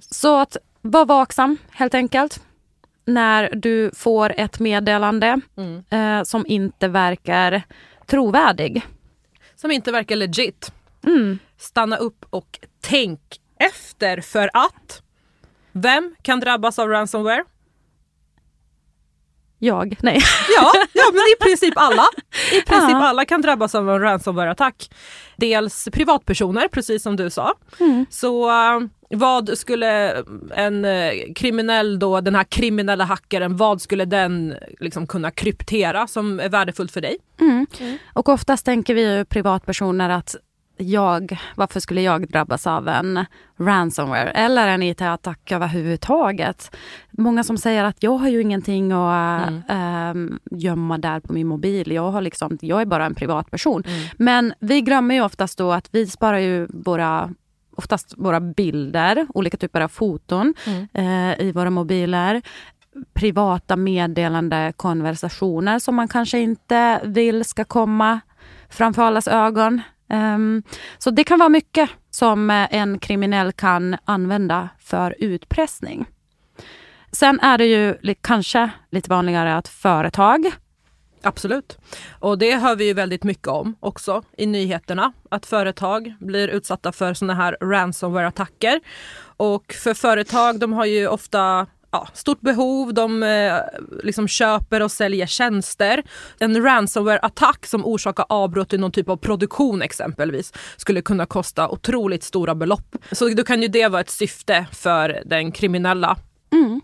Så 0.00 0.40
att 0.40 0.56
var 0.80 1.06
vaksam 1.06 1.56
helt 1.70 1.94
enkelt 1.94 2.42
när 3.04 3.50
du 3.54 3.90
får 3.94 4.32
ett 4.36 4.58
meddelande 4.58 5.40
mm. 5.56 5.84
eh, 5.90 6.24
som 6.24 6.46
inte 6.46 6.88
verkar 6.88 7.62
trovärdig 8.06 8.82
som 9.56 9.70
inte 9.70 9.92
verkar 9.92 10.16
legit. 10.16 10.72
Mm. 11.06 11.38
Stanna 11.56 11.96
upp 11.96 12.24
och 12.30 12.58
tänk 12.80 13.20
efter 13.58 14.20
för 14.20 14.50
att 14.52 15.02
vem 15.72 16.14
kan 16.22 16.40
drabbas 16.40 16.78
av 16.78 16.88
ransomware? 16.88 17.44
Jag? 19.58 19.96
Nej. 20.02 20.20
Ja, 20.56 20.72
ja 20.92 21.04
men 21.12 21.20
i 21.20 21.44
princip 21.44 21.74
alla. 21.76 22.06
I 22.52 22.60
princip 22.60 22.90
ja. 22.90 23.08
alla 23.08 23.24
kan 23.24 23.42
drabbas 23.42 23.74
av 23.74 23.90
en 23.90 24.00
ransomware-attack. 24.00 24.90
Dels 25.36 25.88
privatpersoner, 25.92 26.68
precis 26.68 27.02
som 27.02 27.16
du 27.16 27.30
sa. 27.30 27.54
Mm. 27.80 28.06
Så 28.10 28.48
uh, 28.48 28.86
vad 29.10 29.58
skulle 29.58 30.24
en 30.54 30.84
uh, 30.84 31.32
kriminell 31.34 31.98
då, 31.98 32.20
den 32.20 32.34
här 32.34 32.44
kriminella 32.44 33.04
hackaren, 33.04 33.56
vad 33.56 33.82
skulle 33.82 34.04
den 34.04 34.54
liksom 34.80 35.06
kunna 35.06 35.30
kryptera 35.30 36.06
som 36.06 36.40
är 36.40 36.48
värdefullt 36.48 36.92
för 36.92 37.00
dig? 37.00 37.16
Mm. 37.40 37.66
Mm. 37.80 37.98
Och 38.12 38.28
oftast 38.28 38.64
tänker 38.64 38.94
vi 38.94 39.16
ju 39.16 39.24
privatpersoner 39.24 40.10
att 40.10 40.36
jag, 40.76 41.38
varför 41.54 41.80
skulle 41.80 42.02
jag 42.02 42.28
drabbas 42.28 42.66
av 42.66 42.88
en 42.88 43.24
ransomware 43.56 44.30
eller 44.30 44.68
en 44.68 44.82
IT-attack 44.82 45.52
överhuvudtaget? 45.52 46.76
Många 47.10 47.44
som 47.44 47.58
säger 47.58 47.84
att 47.84 48.02
jag 48.02 48.16
har 48.16 48.28
ju 48.28 48.42
ingenting 48.42 48.92
att 48.92 49.48
mm. 49.48 50.32
äh, 50.32 50.38
gömma 50.50 50.98
där 50.98 51.20
på 51.20 51.32
min 51.32 51.46
mobil. 51.46 51.92
Jag, 51.92 52.10
har 52.10 52.20
liksom, 52.20 52.58
jag 52.60 52.80
är 52.80 52.86
bara 52.86 53.06
en 53.06 53.14
privatperson. 53.14 53.82
Mm. 53.86 54.08
Men 54.18 54.54
vi 54.60 54.80
glömmer 54.80 55.14
ju 55.14 55.24
oftast 55.24 55.58
då 55.58 55.72
att 55.72 55.88
vi 55.92 56.06
sparar 56.06 56.38
ju 56.38 56.66
våra 56.70 57.34
oftast 57.76 58.14
våra 58.16 58.40
bilder, 58.40 59.26
olika 59.34 59.56
typer 59.56 59.80
av 59.80 59.88
foton 59.88 60.54
mm. 60.66 60.86
eh, 60.92 61.46
i 61.46 61.52
våra 61.52 61.70
mobiler 61.70 62.42
privata 63.14 63.76
meddelande 63.76 64.72
konversationer 64.76 65.78
som 65.78 65.94
man 65.94 66.08
kanske 66.08 66.38
inte 66.38 67.00
vill 67.04 67.44
ska 67.44 67.64
komma 67.64 68.20
framför 68.70 69.02
allas 69.02 69.28
ögon. 69.28 69.82
Um, 70.08 70.62
så 70.98 71.10
det 71.10 71.24
kan 71.24 71.38
vara 71.38 71.48
mycket 71.48 71.90
som 72.10 72.50
eh, 72.50 72.74
en 72.74 72.98
kriminell 72.98 73.52
kan 73.52 73.96
använda 74.04 74.68
för 74.78 75.14
utpressning. 75.18 76.06
Sen 77.12 77.40
är 77.40 77.58
det 77.58 77.66
ju 77.66 78.14
kanske 78.20 78.70
lite 78.90 79.10
vanligare 79.10 79.56
att 79.56 79.68
företag 79.68 80.52
Absolut. 81.24 81.78
Och 82.18 82.38
det 82.38 82.56
hör 82.56 82.76
vi 82.76 82.84
ju 82.84 82.92
väldigt 82.92 83.24
mycket 83.24 83.48
om 83.48 83.76
också 83.80 84.22
i 84.36 84.46
nyheterna. 84.46 85.12
Att 85.30 85.46
företag 85.46 86.14
blir 86.20 86.48
utsatta 86.48 86.92
för 86.92 87.14
såna 87.14 87.34
här 87.34 87.56
ransomware-attacker. 87.60 88.80
Och 89.36 89.72
för 89.72 89.94
företag, 89.94 90.58
de 90.60 90.72
har 90.72 90.84
ju 90.84 91.08
ofta 91.08 91.66
ja, 91.94 92.08
stort 92.12 92.40
behov, 92.40 92.94
de 92.94 93.22
eh, 93.22 93.54
liksom 94.02 94.28
köper 94.28 94.82
och 94.82 94.92
säljer 94.92 95.26
tjänster. 95.26 96.02
En 96.38 96.62
ransomware-attack 96.62 97.66
som 97.66 97.86
orsakar 97.86 98.26
avbrott 98.28 98.72
i 98.72 98.78
någon 98.78 98.92
typ 98.92 99.08
av 99.08 99.16
produktion 99.16 99.82
exempelvis 99.82 100.52
skulle 100.76 101.02
kunna 101.02 101.26
kosta 101.26 101.68
otroligt 101.68 102.22
stora 102.22 102.54
belopp. 102.54 102.96
Så 103.12 103.28
då 103.28 103.44
kan 103.44 103.62
ju 103.62 103.68
det 103.68 103.88
vara 103.88 104.00
ett 104.00 104.10
syfte 104.10 104.66
för 104.72 105.22
den 105.24 105.52
kriminella. 105.52 106.16
Mm. 106.52 106.80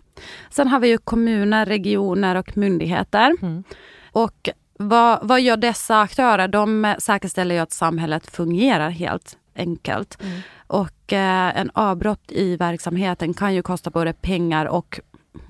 Sen 0.49 0.67
har 0.67 0.79
vi 0.79 0.87
ju 0.87 0.97
kommuner, 0.97 1.65
regioner 1.65 2.35
och 2.35 2.57
myndigheter. 2.57 3.35
Mm. 3.41 3.63
Och 4.11 4.49
vad, 4.79 5.19
vad 5.21 5.41
gör 5.41 5.57
dessa 5.57 6.01
aktörer? 6.01 6.47
De 6.47 6.95
säkerställer 6.99 7.55
ju 7.55 7.61
att 7.61 7.71
samhället 7.71 8.31
fungerar 8.31 8.89
helt 8.89 9.37
enkelt. 9.55 10.17
Mm. 10.23 10.39
Och 10.71 11.13
eh, 11.13 11.57
en 11.59 11.71
avbrott 11.73 12.31
i 12.31 12.57
verksamheten 12.57 13.33
kan 13.33 13.55
ju 13.55 13.61
kosta 13.61 13.89
både 13.89 14.13
pengar 14.13 14.65
och 14.65 14.99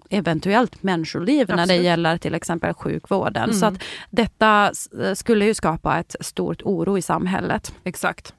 eventuellt 0.09 0.83
människoliv 0.83 1.41
Absolut. 1.41 1.57
när 1.57 1.67
det 1.67 1.83
gäller 1.83 2.17
till 2.17 2.33
exempel 2.33 2.73
sjukvården. 2.73 3.43
Mm. 3.43 3.55
Så 3.55 3.65
att 3.65 3.73
detta 4.09 4.71
skulle 5.15 5.45
ju 5.45 5.53
skapa 5.53 5.99
ett 5.99 6.15
stort 6.19 6.61
oro 6.61 6.97
i 6.97 7.01
samhället. 7.01 7.73
Exakt. 7.83 8.33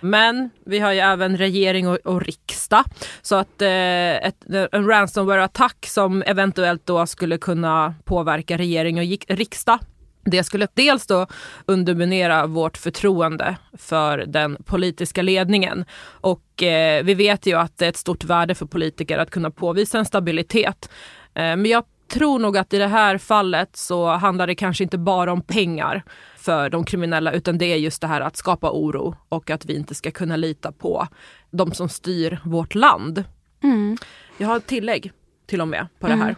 Men 0.00 0.50
vi 0.66 0.78
har 0.78 0.92
ju 0.92 0.98
även 0.98 1.36
regering 1.36 1.88
och, 1.88 1.96
och 1.96 2.22
riksdag. 2.22 2.84
Så 3.22 3.36
att 3.36 3.62
eh, 3.62 4.16
ett, 4.26 4.44
en 4.72 4.86
ransomware-attack 4.86 5.86
som 5.86 6.22
eventuellt 6.22 6.86
då 6.86 7.06
skulle 7.06 7.38
kunna 7.38 7.94
påverka 8.04 8.58
regering 8.58 8.98
och 8.98 9.36
riksdag 9.36 9.78
det 10.24 10.44
skulle 10.44 10.68
dels 10.74 11.06
då 11.06 11.26
underminera 11.66 12.46
vårt 12.46 12.76
förtroende 12.76 13.56
för 13.78 14.18
den 14.18 14.56
politiska 14.64 15.22
ledningen. 15.22 15.84
Och 16.04 16.62
eh, 16.62 17.04
vi 17.04 17.14
vet 17.14 17.46
ju 17.46 17.58
att 17.58 17.78
det 17.78 17.84
är 17.84 17.88
ett 17.88 17.96
stort 17.96 18.24
värde 18.24 18.54
för 18.54 18.66
politiker 18.66 19.18
att 19.18 19.30
kunna 19.30 19.50
påvisa 19.50 19.98
en 19.98 20.04
stabilitet. 20.04 20.90
Eh, 21.34 21.42
men 21.42 21.66
jag 21.66 21.84
tror 22.12 22.38
nog 22.38 22.56
att 22.56 22.72
i 22.72 22.78
det 22.78 22.86
här 22.86 23.18
fallet 23.18 23.76
så 23.76 24.06
handlar 24.06 24.46
det 24.46 24.54
kanske 24.54 24.84
inte 24.84 24.98
bara 24.98 25.32
om 25.32 25.42
pengar 25.42 26.02
för 26.36 26.70
de 26.70 26.84
kriminella 26.84 27.32
utan 27.32 27.58
det 27.58 27.66
är 27.66 27.76
just 27.76 28.00
det 28.00 28.06
här 28.06 28.20
att 28.20 28.36
skapa 28.36 28.70
oro 28.70 29.16
och 29.28 29.50
att 29.50 29.64
vi 29.64 29.76
inte 29.76 29.94
ska 29.94 30.10
kunna 30.10 30.36
lita 30.36 30.72
på 30.72 31.08
de 31.50 31.72
som 31.72 31.88
styr 31.88 32.40
vårt 32.44 32.74
land. 32.74 33.24
Mm. 33.62 33.96
Jag 34.38 34.48
har 34.48 34.56
ett 34.56 34.66
tillägg 34.66 35.12
till 35.46 35.60
och 35.60 35.68
med 35.68 35.86
på 35.98 36.08
det 36.08 36.14
här. 36.14 36.36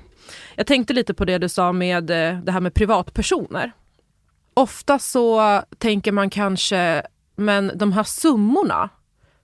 Jag 0.54 0.66
tänkte 0.66 0.92
lite 0.92 1.14
på 1.14 1.24
det 1.24 1.38
du 1.38 1.48
sa 1.48 1.72
med 1.72 2.10
eh, 2.10 2.38
det 2.38 2.52
här 2.52 2.60
med 2.60 2.74
privatpersoner. 2.74 3.72
Ofta 4.54 4.98
så 4.98 5.62
tänker 5.78 6.12
man 6.12 6.30
kanske, 6.30 7.02
men 7.36 7.72
de 7.74 7.92
här 7.92 8.02
summorna 8.02 8.88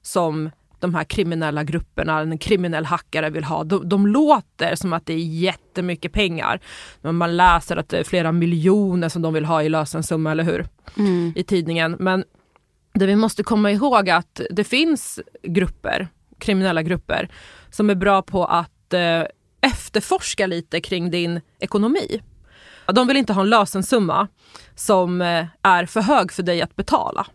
som 0.03 0.51
de 0.81 0.95
här 0.95 1.05
kriminella 1.05 1.65
grupperna, 1.65 2.21
en 2.21 2.39
kriminell 2.39 2.85
hackare 2.85 3.31
vill 3.31 3.45
ha. 3.45 3.65
De, 3.65 3.89
de 3.89 4.07
låter 4.07 4.75
som 4.75 4.93
att 4.93 5.07
det 5.07 5.13
är 5.13 5.19
jättemycket 5.19 6.13
pengar. 6.13 6.61
Men 7.01 7.15
man 7.15 7.37
läser 7.37 7.77
att 7.77 7.89
det 7.89 7.99
är 7.99 8.05
flera 8.05 8.33
miljoner 8.33 9.09
som 9.09 9.23
de 9.23 9.35
vill 9.35 9.45
ha 9.45 9.63
i 9.63 9.69
lösensumma, 9.69 10.31
eller 10.31 10.45
hur? 10.45 10.67
Mm. 10.99 11.33
I 11.37 11.43
tidningen. 11.43 11.97
Men 11.99 12.25
det 12.93 13.07
vi 13.07 13.17
måste 13.17 13.43
komma 13.43 13.71
ihåg 13.71 14.09
är 14.09 14.15
att 14.15 14.41
det 14.51 14.65
finns 14.65 15.21
grupper, 15.43 16.09
kriminella 16.39 16.83
grupper, 16.83 17.29
som 17.71 17.91
är 17.91 17.95
bra 17.95 18.23
på 18.23 18.45
att 18.45 18.95
eh, 18.95 19.23
efterforska 19.61 20.47
lite 20.47 20.81
kring 20.81 21.11
din 21.11 21.41
ekonomi. 21.59 22.21
De 22.87 23.07
vill 23.07 23.17
inte 23.17 23.33
ha 23.33 23.43
en 23.43 23.51
lösensumma 23.51 24.29
som 24.75 25.23
eh, 25.23 25.47
är 25.63 25.87
för 25.87 26.01
hög 26.01 26.33
för 26.33 26.43
dig 26.43 26.63
att 26.63 26.77
betala. 26.77 27.27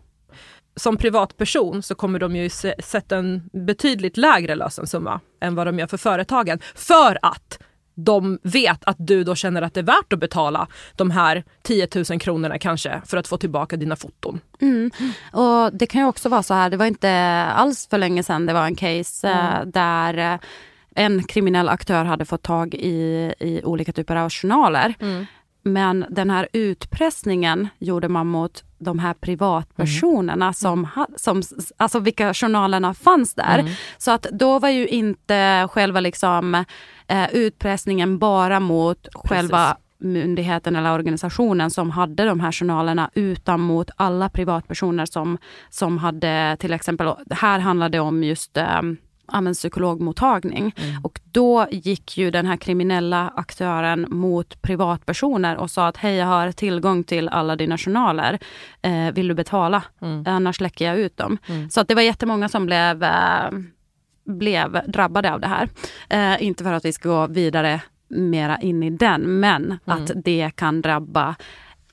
Som 0.76 0.96
privatperson 0.96 1.82
så 1.82 1.94
kommer 1.94 2.18
de 2.18 2.36
ju 2.36 2.50
sätta 2.78 3.16
en 3.16 3.50
betydligt 3.52 4.16
lägre 4.16 4.54
lösensumma 4.54 5.20
än 5.40 5.54
vad 5.54 5.66
de 5.66 5.78
gör 5.78 5.86
för 5.86 5.96
företagen. 5.96 6.58
För 6.74 7.18
att 7.22 7.58
de 7.96 8.38
vet 8.42 8.84
att 8.84 8.96
du 8.98 9.24
då 9.24 9.34
känner 9.34 9.62
att 9.62 9.74
det 9.74 9.80
är 9.80 9.84
värt 9.84 10.12
att 10.12 10.18
betala 10.18 10.68
de 10.96 11.10
här 11.10 11.44
10 11.62 11.88
000 12.10 12.20
kronorna 12.20 12.58
kanske 12.58 13.00
för 13.06 13.16
att 13.16 13.28
få 13.28 13.36
tillbaka 13.36 13.76
dina 13.76 13.96
foton. 13.96 14.40
Mm. 14.60 14.90
Och 15.32 15.72
Det 15.72 15.86
kan 15.86 16.00
ju 16.00 16.06
också 16.06 16.28
vara 16.28 16.42
så 16.42 16.54
här, 16.54 16.70
det 16.70 16.76
var 16.76 16.86
inte 16.86 17.10
alls 17.54 17.86
för 17.90 17.98
länge 17.98 18.22
sedan 18.22 18.46
det 18.46 18.52
var 18.52 18.66
en 18.66 18.76
case 18.76 19.28
eh, 19.28 19.56
mm. 19.56 19.70
där 19.70 20.32
eh, 20.32 20.38
en 20.96 21.22
kriminell 21.22 21.68
aktör 21.68 22.04
hade 22.04 22.24
fått 22.24 22.42
tag 22.42 22.74
i, 22.74 23.32
i 23.38 23.60
olika 23.64 23.92
typer 23.92 24.16
av 24.16 24.30
journaler. 24.30 24.94
Mm. 25.00 25.26
Men 25.62 26.06
den 26.10 26.30
här 26.30 26.48
utpressningen 26.52 27.68
gjorde 27.78 28.08
man 28.08 28.26
mot 28.26 28.64
de 28.78 28.98
här 28.98 29.14
privatpersonerna 29.14 30.44
mm. 30.44 30.54
som, 30.54 30.88
som, 31.16 31.42
alltså 31.76 31.98
vilka 31.98 32.34
journalerna 32.34 32.94
fanns 32.94 33.34
där. 33.34 33.58
Mm. 33.58 33.72
Så 33.98 34.10
att 34.10 34.22
då 34.22 34.58
var 34.58 34.68
ju 34.68 34.88
inte 34.88 35.68
själva 35.70 36.00
liksom 36.00 36.64
eh, 37.06 37.30
utpressningen 37.32 38.18
bara 38.18 38.60
mot 38.60 39.02
Precis. 39.02 39.30
själva 39.30 39.76
myndigheten 39.98 40.76
eller 40.76 40.94
organisationen 40.94 41.70
som 41.70 41.90
hade 41.90 42.24
de 42.24 42.40
här 42.40 42.52
journalerna 42.52 43.10
utan 43.14 43.60
mot 43.60 43.90
alla 43.96 44.28
privatpersoner 44.28 45.06
som, 45.06 45.38
som 45.70 45.98
hade 45.98 46.56
till 46.60 46.72
exempel, 46.72 47.12
här 47.30 47.58
handlade 47.58 47.98
det 47.98 48.00
om 48.00 48.24
just 48.24 48.56
eh, 48.56 48.82
en 49.32 49.54
psykologmottagning. 49.54 50.74
Mm. 50.76 51.04
Och 51.04 51.20
då 51.32 51.66
gick 51.70 52.18
ju 52.18 52.30
den 52.30 52.46
här 52.46 52.56
kriminella 52.56 53.32
aktören 53.36 54.06
mot 54.10 54.62
privatpersoner 54.62 55.56
och 55.56 55.70
sa 55.70 55.86
att 55.86 55.96
hej 55.96 56.14
jag 56.14 56.26
har 56.26 56.52
tillgång 56.52 57.04
till 57.04 57.28
alla 57.28 57.56
dina 57.56 57.78
journaler. 57.78 58.38
Eh, 58.82 59.12
vill 59.12 59.28
du 59.28 59.34
betala? 59.34 59.82
Mm. 60.00 60.24
Annars 60.26 60.60
läcker 60.60 60.84
jag 60.84 60.98
ut 60.98 61.16
dem. 61.16 61.38
Mm. 61.48 61.70
Så 61.70 61.80
att 61.80 61.88
det 61.88 61.94
var 61.94 62.02
jättemånga 62.02 62.48
som 62.48 62.66
blev, 62.66 63.02
eh, 63.02 63.50
blev 64.24 64.80
drabbade 64.86 65.32
av 65.32 65.40
det 65.40 65.46
här. 65.46 65.68
Eh, 66.08 66.42
inte 66.42 66.64
för 66.64 66.72
att 66.72 66.84
vi 66.84 66.92
ska 66.92 67.08
gå 67.08 67.26
vidare 67.26 67.80
mera 68.08 68.58
in 68.58 68.82
i 68.82 68.90
den, 68.90 69.40
men 69.40 69.64
mm. 69.64 69.78
att 69.84 70.10
det 70.14 70.50
kan 70.54 70.82
drabba 70.82 71.36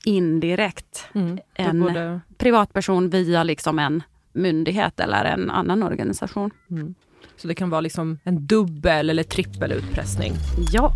indirekt 0.04 1.08
mm. 1.12 1.38
en 1.54 1.80
borde... 1.80 2.20
privatperson 2.38 3.10
via 3.10 3.42
liksom 3.42 3.78
en 3.78 4.02
myndighet 4.32 5.00
eller 5.00 5.24
en 5.24 5.50
annan 5.50 5.82
organisation. 5.82 6.50
Så 7.36 7.48
det 7.48 7.54
kan 7.54 7.70
vara 7.70 7.80
liksom 7.80 8.18
en 8.24 8.46
dubbel 8.46 9.10
eller 9.10 9.22
trippel 9.22 9.72
utpressning. 9.72 10.32
Ja. 10.72 10.92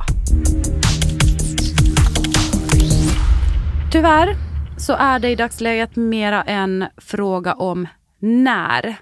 Tyvärr 3.93 4.37
så 4.79 4.93
är 4.93 5.19
det 5.19 5.31
i 5.31 5.35
dagsläget 5.35 5.97
mera 5.97 6.43
en 6.43 6.85
fråga 6.97 7.55
om 7.55 7.87
när 8.19 8.97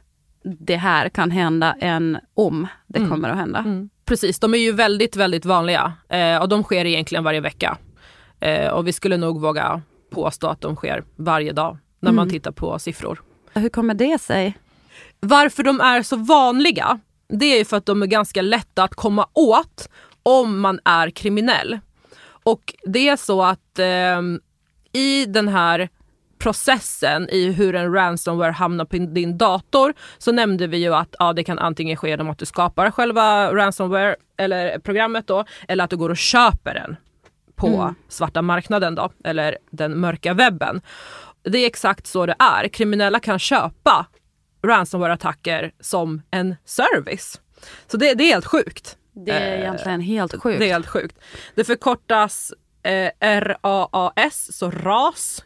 det 0.45 0.77
här 0.77 1.09
kan 1.09 1.31
hända 1.31 1.77
än 1.81 2.19
om 2.35 2.67
det 2.87 2.99
mm. 2.99 3.11
kommer 3.11 3.29
att 3.29 3.37
hända. 3.37 3.59
Mm. 3.59 3.91
Precis, 4.05 4.39
de 4.39 4.55
är 4.55 4.59
ju 4.59 4.73
väldigt, 4.73 5.17
väldigt 5.17 5.45
vanliga 5.45 5.93
eh, 6.09 6.37
och 6.37 6.49
de 6.49 6.63
sker 6.63 6.85
egentligen 6.85 7.25
varje 7.25 7.41
vecka. 7.41 7.79
Eh, 8.41 8.69
och 8.69 8.87
vi 8.87 8.93
skulle 8.93 9.17
nog 9.17 9.41
våga 9.41 9.83
påstå 10.11 10.47
att 10.47 10.61
de 10.61 10.77
sker 10.77 11.05
varje 11.17 11.53
dag 11.53 11.79
när 12.01 12.11
mm. 12.11 12.17
man 12.17 12.31
tittar 12.31 12.53
på 12.53 12.79
siffror. 12.79 13.23
Hur 13.55 13.69
kommer 13.69 13.95
det 13.95 14.21
sig? 14.21 14.59
Varför 15.21 15.63
de 15.63 15.81
är 15.81 16.03
så 16.03 16.17
vanliga 16.17 17.01
det 17.29 17.61
är 17.61 17.65
för 17.65 17.77
att 17.77 17.87
de 17.87 18.03
är 18.03 18.07
ganska 18.07 18.43
lätta 18.43 18.85
att 18.85 18.95
komma 18.95 19.29
åt 19.33 19.89
om 20.23 20.61
man 20.61 20.81
är 20.85 21.11
kriminell. 21.11 21.79
Och 22.43 22.75
det 22.85 23.09
är 23.09 23.17
så 23.17 23.43
att 23.43 23.79
eh, 23.79 24.23
i 24.93 25.27
den 25.27 25.49
här 25.49 25.89
processen 26.39 27.29
i 27.31 27.53
hur 27.53 27.75
en 27.75 27.93
ransomware 27.93 28.51
hamnar 28.51 28.85
på 28.85 28.97
din 28.97 29.39
dator 29.39 29.95
så 30.19 30.33
nämnde 30.33 30.67
vi 30.67 30.77
ju 30.77 30.95
att 30.95 31.15
ja, 31.19 31.33
det 31.33 31.45
kan 31.45 31.59
antingen 31.59 31.97
ske 31.97 32.09
genom 32.09 32.31
att 32.31 32.39
du 32.39 32.47
skapar 32.47 32.91
själva 32.91 33.55
ransomware 33.55 34.17
eller 34.37 34.79
programmet 34.79 35.27
då 35.27 35.45
eller 35.69 35.85
att 35.85 35.91
du 35.91 35.97
går 35.97 36.11
och 36.11 36.17
köper 36.17 36.75
den 36.75 36.97
på 37.55 37.67
mm. 37.67 37.95
svarta 38.09 38.43
marknaden 38.43 38.95
då 38.95 39.11
eller 39.25 39.59
den 39.71 40.01
mörka 40.01 40.35
webben. 40.35 40.81
Det 41.43 41.59
är 41.59 41.67
exakt 41.67 42.07
så 42.07 42.27
det 42.27 42.37
är. 42.39 42.69
Kriminella 42.69 43.21
kan 43.21 43.39
köpa 43.39 44.07
ransomware-attacker 44.67 45.73
som 45.81 46.23
en 46.31 46.57
service. 46.65 47.41
Så 47.87 47.97
det, 47.97 48.15
det 48.15 48.25
är 48.25 48.29
helt 48.29 48.47
sjukt. 48.47 48.97
Det 49.13 49.31
är 49.31 49.59
egentligen 49.59 50.01
helt 50.01 50.43
sjukt. 50.43 50.59
Det 50.59 50.69
är 50.69 50.73
helt 50.73 50.87
sjukt. 50.87 51.19
Det 51.55 51.65
förkortas 51.65 52.53
eh, 52.83 53.41
RAAS, 53.41 54.57
så 54.57 54.71
RAS 54.71 55.45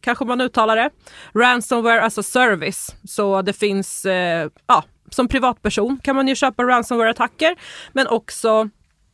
kanske 0.00 0.24
man 0.24 0.40
uttalar 0.40 0.76
det. 0.76 0.90
Ransomware 1.34 2.02
as 2.02 2.18
a 2.18 2.22
service. 2.22 2.96
Så 3.04 3.42
det 3.42 3.52
finns, 3.52 4.04
eh, 4.04 4.48
ja, 4.66 4.84
som 5.10 5.28
privatperson 5.28 5.98
kan 6.02 6.16
man 6.16 6.28
ju 6.28 6.34
köpa 6.34 6.62
ransomware-attacker 6.62 7.56
men 7.92 8.06
också 8.06 8.68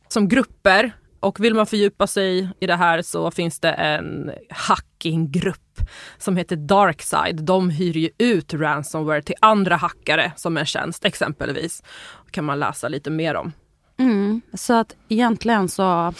som 0.07 0.27
grupper. 0.27 0.91
Och 1.19 1.39
vill 1.39 1.53
man 1.53 1.65
fördjupa 1.65 2.07
sig 2.07 2.49
i 2.59 2.67
det 2.67 2.75
här 2.75 3.01
så 3.01 3.31
finns 3.31 3.59
det 3.59 3.71
en 3.71 4.31
hackinggrupp 4.49 5.81
som 6.17 6.37
heter 6.37 6.55
Darkside. 6.55 7.43
De 7.43 7.69
hyr 7.69 7.97
ju 7.97 8.09
ut 8.17 8.53
ransomware 8.53 9.21
till 9.21 9.35
andra 9.41 9.75
hackare 9.75 10.31
som 10.35 10.57
en 10.57 10.65
tjänst 10.65 11.05
exempelvis. 11.05 11.83
Det 12.25 12.31
kan 12.31 12.45
man 12.45 12.59
läsa 12.59 12.87
lite 12.87 13.09
mer 13.09 13.35
om. 13.35 13.51
Mm, 13.99 14.41
så 14.53 14.73
att 14.73 14.95
egentligen 15.09 15.69
så 15.69 16.13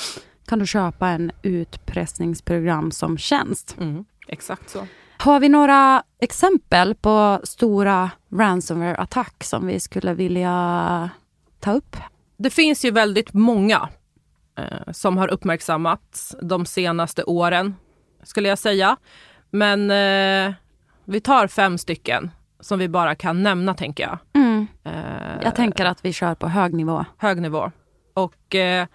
kan 0.47 0.59
du 0.59 0.67
köpa 0.67 1.07
en 1.07 1.31
utpressningsprogram 1.41 2.91
som 2.91 3.17
tjänst. 3.17 3.75
Mm, 3.79 4.05
exakt 4.27 4.69
så. 4.69 4.87
Har 5.17 5.39
vi 5.39 5.49
några 5.49 6.03
exempel 6.21 6.95
på 6.95 7.39
stora 7.43 8.11
ransomware-attack 8.29 9.43
som 9.43 9.67
vi 9.67 9.79
skulle 9.79 10.13
vilja 10.13 11.09
ta 11.59 11.73
upp? 11.73 11.97
Det 12.37 12.49
finns 12.49 12.85
ju 12.85 12.91
väldigt 12.91 13.33
många 13.33 13.89
eh, 14.57 14.91
som 14.91 15.17
har 15.17 15.27
uppmärksammats 15.27 16.35
de 16.41 16.65
senaste 16.65 17.23
åren, 17.23 17.75
skulle 18.23 18.49
jag 18.49 18.59
säga. 18.59 18.97
Men 19.51 19.91
eh, 19.91 20.53
vi 21.05 21.21
tar 21.21 21.47
fem 21.47 21.77
stycken 21.77 22.31
som 22.59 22.79
vi 22.79 22.89
bara 22.89 23.15
kan 23.15 23.43
nämna 23.43 23.73
tänker 23.73 24.03
jag. 24.03 24.17
Mm. 24.33 24.67
Eh, 24.83 25.43
jag 25.43 25.55
tänker 25.55 25.85
att 25.85 26.05
vi 26.05 26.13
kör 26.13 26.35
på 26.35 26.47
hög 26.47 26.73
nivå. 26.73 27.05
Hög 27.17 27.41
nivå. 27.41 27.71
Och 28.13 28.55
eh, 28.55 28.87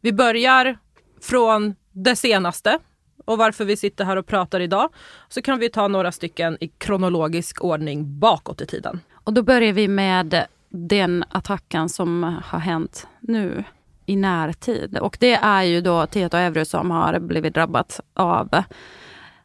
vi 0.00 0.12
börjar 0.12 0.78
från 1.20 1.74
det 1.92 2.16
senaste 2.16 2.78
och 3.24 3.38
varför 3.38 3.64
vi 3.64 3.76
sitter 3.76 4.04
här 4.04 4.16
och 4.16 4.26
pratar 4.26 4.60
idag. 4.60 4.88
Så 5.28 5.42
kan 5.42 5.58
vi 5.58 5.68
ta 5.68 5.88
några 5.88 6.12
stycken 6.12 6.56
i 6.60 6.68
kronologisk 6.68 7.64
ordning 7.64 8.18
bakåt 8.18 8.60
i 8.60 8.66
tiden. 8.66 9.00
Och 9.14 9.32
då 9.32 9.42
börjar 9.42 9.72
vi 9.72 9.88
med 9.88 10.46
den 10.68 11.24
attacken 11.28 11.88
som 11.88 12.22
har 12.44 12.58
hänt 12.58 13.06
nu 13.20 13.64
i 14.06 14.16
närtid. 14.16 14.98
Och 14.98 15.16
det 15.20 15.34
är 15.34 15.62
ju 15.62 15.80
då 15.80 16.06
Tieto 16.06 16.36
Euro 16.36 16.64
som 16.64 16.90
har 16.90 17.18
blivit 17.18 17.54
drabbat 17.54 18.00
av 18.14 18.62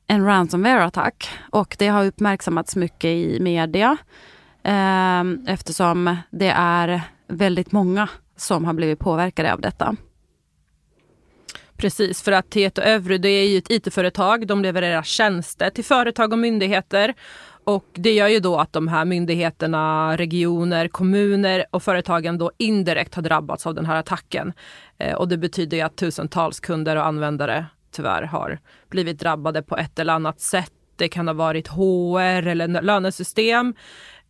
en 0.08 0.26
ransomware-attack. 0.26 1.30
Och 1.50 1.76
det 1.80 1.88
har 1.88 2.06
uppmärksammats 2.06 2.76
mycket 2.76 3.10
i 3.10 3.40
media 3.40 3.98
eh, 4.64 5.24
eftersom 5.48 6.18
det 6.30 6.54
är 6.56 7.02
väldigt 7.28 7.72
många 7.72 8.10
som 8.36 8.66
har 8.66 8.74
blivit 8.74 9.00
påverkade 9.00 9.54
av 9.54 9.62
detta. 9.62 9.96
Precis, 11.78 12.22
för 12.22 12.32
att 12.32 12.50
Tieto 12.50 12.82
Övry 12.82 13.18
det 13.18 13.30
är 13.30 13.48
ju 13.48 13.58
ett 13.58 13.72
IT-företag. 13.72 14.48
De 14.48 14.62
levererar 14.62 15.04
tjänster 15.04 15.70
till 15.70 15.84
företag 15.84 16.34
och 16.34 16.40
myndigheter. 16.40 17.14
Och 17.64 17.86
det 17.94 18.14
gör 18.14 18.28
ju 18.28 18.40
då 18.40 18.58
att 18.58 18.74
de 18.74 18.88
här 18.88 19.06
myndigheterna, 19.06 20.16
regioner, 20.18 20.88
kommuner 20.88 21.66
och 21.72 21.84
företagen 21.84 22.38
då 22.38 22.52
indirekt 22.58 23.16
har 23.16 23.22
drabbats 23.22 23.68
av 23.68 23.76
den 23.76 23.86
här 23.86 23.96
attacken. 23.96 24.54
Eh, 24.98 25.16
och 25.16 25.28
det 25.28 25.38
betyder 25.38 25.78
ju 25.78 25.84
att 25.84 25.96
tusentals 25.96 26.60
kunder 26.60 26.96
och 26.96 27.06
användare 27.06 27.66
tyvärr 27.92 28.24
har 28.24 28.60
blivit 28.90 29.20
drabbade 29.20 29.64
på 29.64 29.78
ett 29.78 30.00
eller 30.00 30.14
annat 30.14 30.40
sätt. 30.40 30.72
Det 30.96 31.10
kan 31.10 31.28
ha 31.28 31.34
varit 31.34 31.68
HR 31.68 32.48
eller 32.48 32.82
lönesystem 32.82 33.74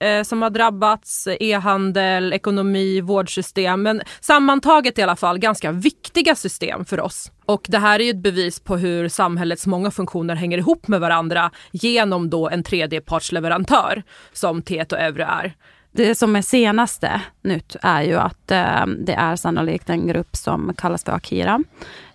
eh, 0.02 0.24
som 0.24 0.42
har 0.42 0.50
drabbats, 0.50 1.28
e-handel, 1.40 2.34
ekonomi, 2.34 3.02
vårdsystem. 3.02 3.82
Men 3.84 4.02
sammantaget 4.20 5.00
i 5.00 5.02
alla 5.02 5.16
fall 5.16 5.40
ganska 5.40 5.72
viktiga 5.72 6.36
system 6.36 6.86
för 6.86 7.00
oss. 7.00 7.32
Och 7.46 7.66
det 7.70 7.78
här 7.78 8.00
är 8.00 8.04
ju 8.04 8.10
ett 8.10 8.24
bevis 8.24 8.60
på 8.60 8.78
hur 8.78 9.10
samhällets 9.10 9.68
många 9.68 9.92
funktioner 9.92 10.36
hänger 10.36 10.58
ihop 10.58 10.88
med 10.88 11.00
varandra 11.00 11.52
genom 11.72 12.30
då 12.30 12.50
en 12.50 12.64
tredjepartsleverantör 12.64 14.04
som 14.34 14.62
Tieto 14.62 14.96
Euro 14.96 15.24
är. 15.24 15.54
Det 15.92 16.16
som 16.16 16.36
är 16.36 16.42
senaste 16.42 17.22
nytt 17.42 17.76
är 17.82 18.02
ju 18.02 18.16
att 18.16 18.52
eh, 18.52 18.86
det 18.86 19.14
är 19.14 19.36
sannolikt 19.36 19.90
en 19.90 20.08
grupp 20.08 20.36
som 20.36 20.74
kallas 20.78 21.04
för 21.04 21.12
Akira, 21.12 21.64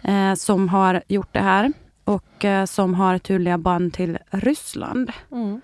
eh, 0.02 0.34
som 0.34 0.68
har 0.68 1.02
gjort 1.08 1.32
det 1.32 1.40
här 1.40 1.72
och 2.04 2.44
eh, 2.44 2.64
som 2.64 2.94
har 2.94 3.18
tydliga 3.18 3.58
band 3.58 3.92
till 3.94 4.18
Ryssland. 4.30 5.12
Mm. 5.32 5.60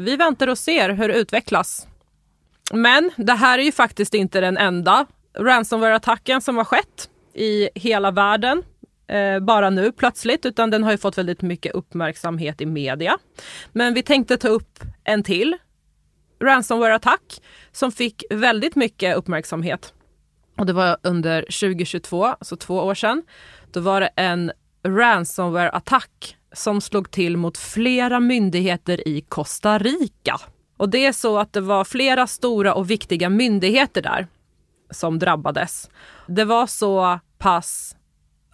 Vi 0.00 0.16
väntar 0.16 0.48
och 0.48 0.58
ser 0.58 0.88
hur 0.88 1.08
det 1.08 1.14
utvecklas. 1.14 1.86
Men 2.72 3.10
det 3.16 3.32
här 3.32 3.58
är 3.58 3.62
ju 3.62 3.72
faktiskt 3.72 4.14
inte 4.14 4.40
den 4.40 4.56
enda 4.56 5.06
ransomware-attacken 5.38 6.40
som 6.40 6.56
har 6.56 6.64
skett 6.64 7.10
i 7.34 7.68
hela 7.74 8.10
världen 8.10 8.62
eh, 9.08 9.40
bara 9.40 9.70
nu 9.70 9.92
plötsligt, 9.92 10.46
utan 10.46 10.70
den 10.70 10.84
har 10.84 10.90
ju 10.90 10.98
fått 10.98 11.18
väldigt 11.18 11.42
mycket 11.42 11.74
uppmärksamhet 11.74 12.60
i 12.60 12.66
media. 12.66 13.18
Men 13.72 13.94
vi 13.94 14.02
tänkte 14.02 14.36
ta 14.36 14.48
upp 14.48 14.78
en 15.04 15.22
till 15.22 15.56
ransomware-attack 16.40 17.42
som 17.72 17.92
fick 17.92 18.24
väldigt 18.30 18.76
mycket 18.76 19.16
uppmärksamhet. 19.16 19.94
Och 20.56 20.66
det 20.66 20.72
var 20.72 20.96
under 21.02 21.42
2022, 21.42 22.24
alltså 22.24 22.56
två 22.56 22.76
år 22.76 22.94
sedan. 22.94 23.22
Då 23.72 23.80
var 23.80 24.00
det 24.00 24.10
en 24.16 24.52
ransomware-attack 24.82 26.36
som 26.52 26.80
slog 26.80 27.10
till 27.10 27.36
mot 27.36 27.58
flera 27.58 28.20
myndigheter 28.20 29.08
i 29.08 29.20
Costa 29.20 29.78
Rica. 29.78 30.40
Och 30.76 30.88
det 30.88 31.06
är 31.06 31.12
så 31.12 31.38
att 31.38 31.52
det 31.52 31.60
var 31.60 31.84
flera 31.84 32.26
stora 32.26 32.74
och 32.74 32.90
viktiga 32.90 33.28
myndigheter 33.28 34.02
där 34.02 34.26
som 34.90 35.18
drabbades. 35.18 35.90
Det 36.26 36.44
var 36.44 36.66
så 36.66 37.20
pass 37.38 37.96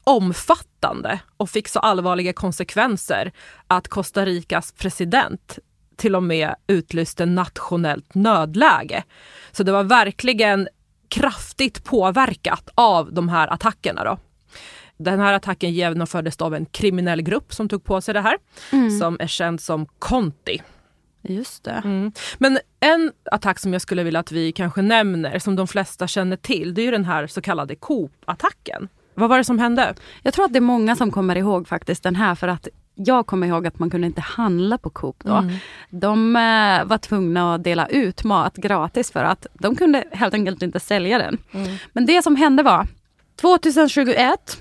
omfattande 0.05 1.21
och 1.37 1.51
fick 1.51 1.69
så 1.69 1.79
allvarliga 1.79 2.33
konsekvenser 2.33 3.33
att 3.67 3.89
Costa 3.89 4.27
Ricas 4.27 4.73
president 4.73 5.59
till 5.97 6.17
och 6.17 6.23
med 6.23 6.55
utlyste 6.67 7.27
nationellt 7.27 8.15
nödläge. 8.15 9.05
Så 9.53 9.63
det 9.63 9.73
var 9.73 9.85
verkligen 9.85 10.69
kraftigt 11.09 11.85
påverkat 11.85 12.69
av 12.75 13.13
de 13.13 13.29
här 13.29 13.49
attackerna. 13.49 14.05
Då. 14.05 14.19
Den 14.97 15.21
här 15.21 15.33
attacken 15.33 15.73
genomfördes 15.73 16.37
av 16.37 16.55
en 16.55 16.67
kriminell 16.67 17.23
grupp 17.23 17.55
som 17.55 17.69
tog 17.69 17.85
på 17.85 18.01
sig 18.01 18.15
det 18.15 18.21
här, 18.21 18.37
mm. 18.73 18.99
som 18.99 19.17
är 19.21 19.27
känd 19.27 19.61
som 19.61 19.87
Conti. 19.99 20.63
Just 21.23 21.65
det. 21.65 21.83
Mm. 21.85 22.13
Men 22.39 22.59
en 22.81 23.13
attack 23.31 23.59
som 23.59 23.73
jag 23.73 23.83
skulle 23.83 24.03
vilja 24.03 24.21
att 24.21 24.33
vi 24.33 24.53
kanske 24.53 24.83
nämner, 24.83 25.39
som 25.39 25.57
de 25.57 25.67
flesta 25.67 26.07
känner 26.07 26.37
till, 26.37 26.75
det 26.75 26.83
är 26.83 26.85
ju 26.85 26.91
den 26.91 27.05
här 27.05 27.27
så 27.27 27.41
kallade 27.41 27.75
Coop-attacken. 27.75 28.89
Vad 29.15 29.29
var 29.29 29.39
det 29.39 29.45
som 29.45 29.59
hände? 29.59 29.95
Jag 30.23 30.35
tror 30.35 30.45
att 30.45 30.53
det 30.53 30.59
är 30.59 30.61
många 30.61 30.97
som 30.97 31.11
kommer 31.11 31.37
ihåg 31.37 31.69
faktiskt 31.69 32.03
den 32.03 32.17
här 32.17 32.35
för 32.35 32.49
att 32.49 32.69
jag 32.95 33.27
kommer 33.27 33.47
ihåg 33.47 33.67
att 33.67 33.79
man 33.79 33.91
kunde 33.91 34.07
inte 34.07 34.21
handla 34.21 34.79
på 34.79 34.91
Coop 34.91 35.17
då. 35.25 35.35
Mm. 35.35 35.57
De 35.91 36.37
eh, 36.37 36.85
var 36.85 36.99
tvungna 36.99 37.55
att 37.55 37.65
dela 37.65 37.87
ut 37.87 38.25
mat 38.25 38.57
gratis 38.57 39.11
för 39.11 39.25
att 39.25 39.47
de 39.53 39.77
kunde 39.77 40.05
helt 40.13 40.35
enkelt 40.35 40.63
inte 40.63 40.81
sälja 40.81 41.19
den. 41.19 41.39
Mm. 41.53 41.77
Men 41.93 42.07
det 42.07 42.23
som 42.23 42.37
hände 42.37 42.63
var 42.63 42.87
2021 43.41 44.59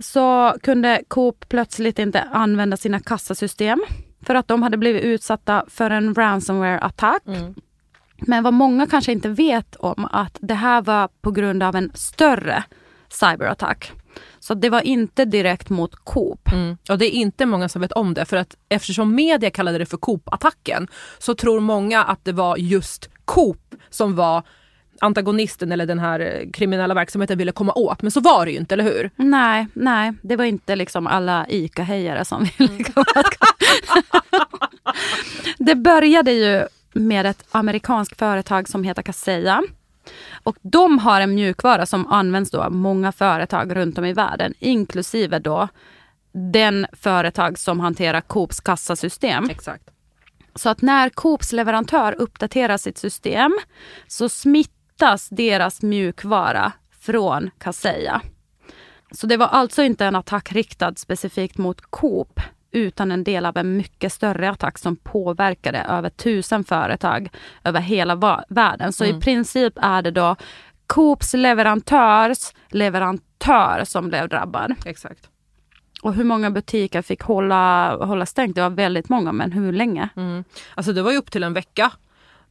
så 0.00 0.54
kunde 0.62 1.02
Coop 1.08 1.48
plötsligt 1.48 1.98
inte 1.98 2.22
använda 2.22 2.76
sina 2.76 3.00
kassasystem 3.00 3.84
för 4.22 4.34
att 4.34 4.48
de 4.48 4.62
hade 4.62 4.76
blivit 4.76 5.02
utsatta 5.02 5.64
för 5.68 5.90
en 5.90 6.14
ransomware-attack. 6.14 7.22
Mm. 7.26 7.54
Men 8.26 8.42
vad 8.42 8.52
många 8.54 8.86
kanske 8.86 9.12
inte 9.12 9.28
vet 9.28 9.76
om 9.76 10.08
att 10.10 10.38
det 10.40 10.54
här 10.54 10.82
var 10.82 11.08
på 11.20 11.30
grund 11.30 11.62
av 11.62 11.76
en 11.76 11.90
större 11.94 12.64
cyberattack. 13.08 13.92
Så 14.40 14.54
det 14.54 14.70
var 14.70 14.80
inte 14.80 15.24
direkt 15.24 15.70
mot 15.70 15.94
Coop. 15.94 16.52
Mm. 16.52 16.76
Och 16.88 16.98
det 16.98 17.06
är 17.06 17.10
inte 17.10 17.46
många 17.46 17.68
som 17.68 17.82
vet 17.82 17.92
om 17.92 18.14
det 18.14 18.24
för 18.24 18.36
att 18.36 18.56
eftersom 18.68 19.14
media 19.14 19.50
kallade 19.50 19.78
det 19.78 19.86
för 19.86 19.96
Coop-attacken 19.96 20.88
så 21.18 21.34
tror 21.34 21.60
många 21.60 22.04
att 22.04 22.24
det 22.24 22.32
var 22.32 22.56
just 22.56 23.10
Coop 23.24 23.74
som 23.90 24.16
var 24.16 24.42
antagonisten 25.00 25.72
eller 25.72 25.86
den 25.86 25.98
här 25.98 26.20
eh, 26.20 26.50
kriminella 26.50 26.94
verksamheten 26.94 27.38
ville 27.38 27.52
komma 27.52 27.72
åt. 27.72 28.02
Men 28.02 28.10
så 28.10 28.20
var 28.20 28.46
det 28.46 28.52
ju 28.52 28.58
inte, 28.58 28.74
eller 28.74 28.84
hur? 28.84 29.10
Nej, 29.16 29.66
nej, 29.72 30.12
det 30.22 30.36
var 30.36 30.44
inte 30.44 30.76
liksom 30.76 31.06
alla 31.06 31.46
ICA-hejare 31.48 32.24
som 32.24 32.44
ville 32.58 32.72
mm. 32.72 32.84
komma 32.84 33.06
åt. 33.16 33.36
det 35.58 35.74
började 35.74 36.32
ju 36.32 36.66
med 36.92 37.26
ett 37.26 37.44
amerikanskt 37.50 38.18
företag 38.18 38.68
som 38.68 38.84
heter 38.84 39.02
Kaseya 39.02 39.62
och 40.32 40.56
de 40.62 40.98
har 40.98 41.20
en 41.20 41.34
mjukvara 41.34 41.86
som 41.86 42.06
används 42.06 42.50
då 42.50 42.62
av 42.62 42.72
många 42.72 43.12
företag 43.12 43.76
runt 43.76 43.98
om 43.98 44.04
i 44.04 44.12
världen, 44.12 44.54
inklusive 44.58 45.38
då 45.38 45.68
den 46.32 46.86
företag 46.92 47.58
som 47.58 47.80
hanterar 47.80 48.20
Coops 48.20 48.60
kassasystem. 48.60 49.50
Exakt. 49.50 49.90
Så 50.54 50.68
att 50.68 50.82
när 50.82 51.08
Coops 51.08 51.52
leverantör 51.52 52.14
uppdaterar 52.18 52.76
sitt 52.76 52.98
system 52.98 53.58
så 54.06 54.28
smittas 54.98 55.28
deras 55.28 55.82
mjukvara 55.82 56.72
från 57.00 57.50
Kaseya. 57.58 58.20
Så 59.10 59.26
det 59.26 59.36
var 59.36 59.46
alltså 59.46 59.82
inte 59.82 60.06
en 60.06 60.14
attack 60.14 60.52
riktad 60.52 60.94
specifikt 60.96 61.58
mot 61.58 61.80
Coop 61.80 62.40
utan 62.72 63.12
en 63.12 63.24
del 63.24 63.46
av 63.46 63.56
en 63.56 63.76
mycket 63.76 64.12
större 64.12 64.50
attack 64.50 64.78
som 64.78 64.96
påverkade 64.96 65.78
över 65.78 66.10
tusen 66.10 66.64
företag 66.64 67.28
över 67.64 67.80
hela 67.80 68.44
världen. 68.48 68.92
Så 68.92 69.04
mm. 69.04 69.16
i 69.16 69.20
princip 69.20 69.72
är 69.76 70.02
det 70.02 70.10
då 70.10 70.36
Coops 70.86 71.34
leverantörs 71.34 72.52
leverantör 72.68 73.84
som 73.84 74.08
blev 74.08 74.28
drabbad. 74.28 74.74
Exakt. 74.84 75.28
Och 76.02 76.14
hur 76.14 76.24
många 76.24 76.50
butiker 76.50 77.02
fick 77.02 77.22
hålla, 77.22 77.96
hålla 77.96 78.26
stängt? 78.26 78.54
Det 78.54 78.62
var 78.62 78.70
väldigt 78.70 79.08
många, 79.08 79.32
men 79.32 79.52
hur 79.52 79.72
länge? 79.72 80.08
Mm. 80.16 80.44
Alltså 80.74 80.92
det 80.92 81.02
var 81.02 81.12
ju 81.12 81.18
upp 81.18 81.30
till 81.30 81.42
en 81.42 81.52
vecka 81.54 81.92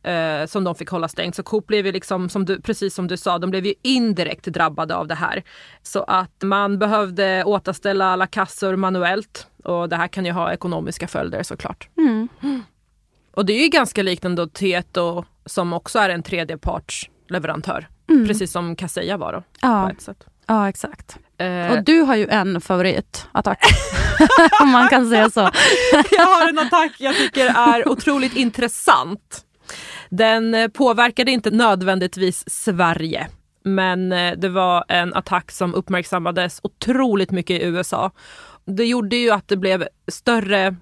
eh, 0.08 0.46
som 0.46 0.64
de 0.64 0.76
fick 0.76 0.90
hålla 0.90 1.08
stängt. 1.08 1.36
Så 1.36 1.44
Coop 1.44 1.68
blev 1.68 1.86
ju 1.86 1.92
liksom, 1.92 2.30
som 2.30 2.46
du, 2.46 2.62
precis 2.62 2.96
som 2.96 3.08
du 3.08 3.18
sa, 3.18 3.38
de 3.38 3.50
blev 3.50 3.66
ju 3.66 3.74
indirekt 3.82 4.46
drabbade 4.46 4.96
av 4.96 5.08
det 5.08 5.16
här. 5.16 5.44
Så 5.84 6.04
att 6.04 6.44
man 6.44 6.80
behövde 6.80 7.44
återställa 7.44 8.06
alla 8.06 8.28
kassor 8.28 8.76
manuellt 8.76 9.48
och 9.64 9.90
det 9.90 9.96
här 9.96 10.08
kan 10.08 10.26
ju 10.26 10.32
ha 10.32 10.54
ekonomiska 10.54 11.08
följder 11.08 11.44
såklart. 11.44 11.90
Mm. 11.98 12.28
Och 13.32 13.46
det 13.46 13.54
är 13.54 13.64
ju 13.64 13.70
ganska 13.70 14.04
likt 14.04 14.26
ändå 14.26 14.48
Tieto 14.48 15.26
som 15.46 15.74
också 15.74 16.00
är 16.00 16.10
en 16.10 16.24
tredjepartsleverantör. 16.24 17.88
Mm. 18.10 18.28
Precis 18.28 18.52
som 18.52 18.76
Kaseya 18.76 19.18
var 19.18 19.34
då. 19.34 19.44
Ja. 19.62 19.92
Ja, 20.48 20.70
exakt. 20.70 21.18
Eh. 21.38 21.72
Och 21.72 21.84
du 21.84 22.02
har 22.02 22.16
ju 22.16 22.28
en 22.28 22.62
favoritattack, 22.62 23.66
om 24.62 24.70
man 24.70 24.90
kan 24.90 25.10
säga 25.10 25.30
så. 25.30 25.40
jag 26.12 26.26
har 26.26 26.50
en 26.50 26.60
attack 26.60 26.96
jag 27.00 27.16
tycker 27.16 27.46
är 27.46 27.90
otroligt 27.90 28.36
intressant. 28.36 29.44
Den 30.10 30.54
eh, 30.54 30.68
påverkade 30.68 31.32
inte 31.32 31.52
nödvändigtvis 31.52 32.50
Sverige. 32.50 33.28
Men 33.64 34.12
eh, 34.12 34.34
det 34.38 34.50
var 34.50 34.86
en 34.88 35.14
attack 35.14 35.52
som 35.52 35.76
uppmärksammades 35.76 36.60
otroligt 36.64 37.32
mycket 37.32 37.62
i 37.62 37.66
USA. 37.66 38.12
Det 38.66 38.86
gjorde 38.86 39.16
ju 39.16 39.32
att 39.32 39.48
det 39.48 39.58
blev 39.58 39.88
större 40.08 40.76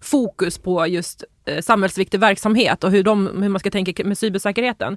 fokus 0.00 0.58
på 0.58 0.86
just 0.86 1.24
eh, 1.44 1.60
samhällsviktig 1.60 2.20
verksamhet 2.20 2.84
och 2.84 2.90
hur, 2.90 3.02
de, 3.02 3.42
hur 3.42 3.48
man 3.48 3.60
ska 3.60 3.70
tänka 3.70 4.04
med 4.04 4.18
cybersäkerheten. 4.18 4.96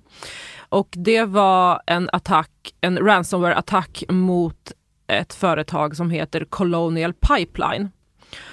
Och 0.69 0.87
det 0.91 1.23
var 1.23 1.81
en 1.85 2.09
attack, 2.13 2.51
en 2.81 2.99
ransomware-attack 2.99 4.03
mot 4.09 4.71
ett 5.07 5.33
företag 5.33 5.95
som 5.95 6.09
heter 6.09 6.45
Colonial 6.45 7.13
Pipeline. 7.13 7.89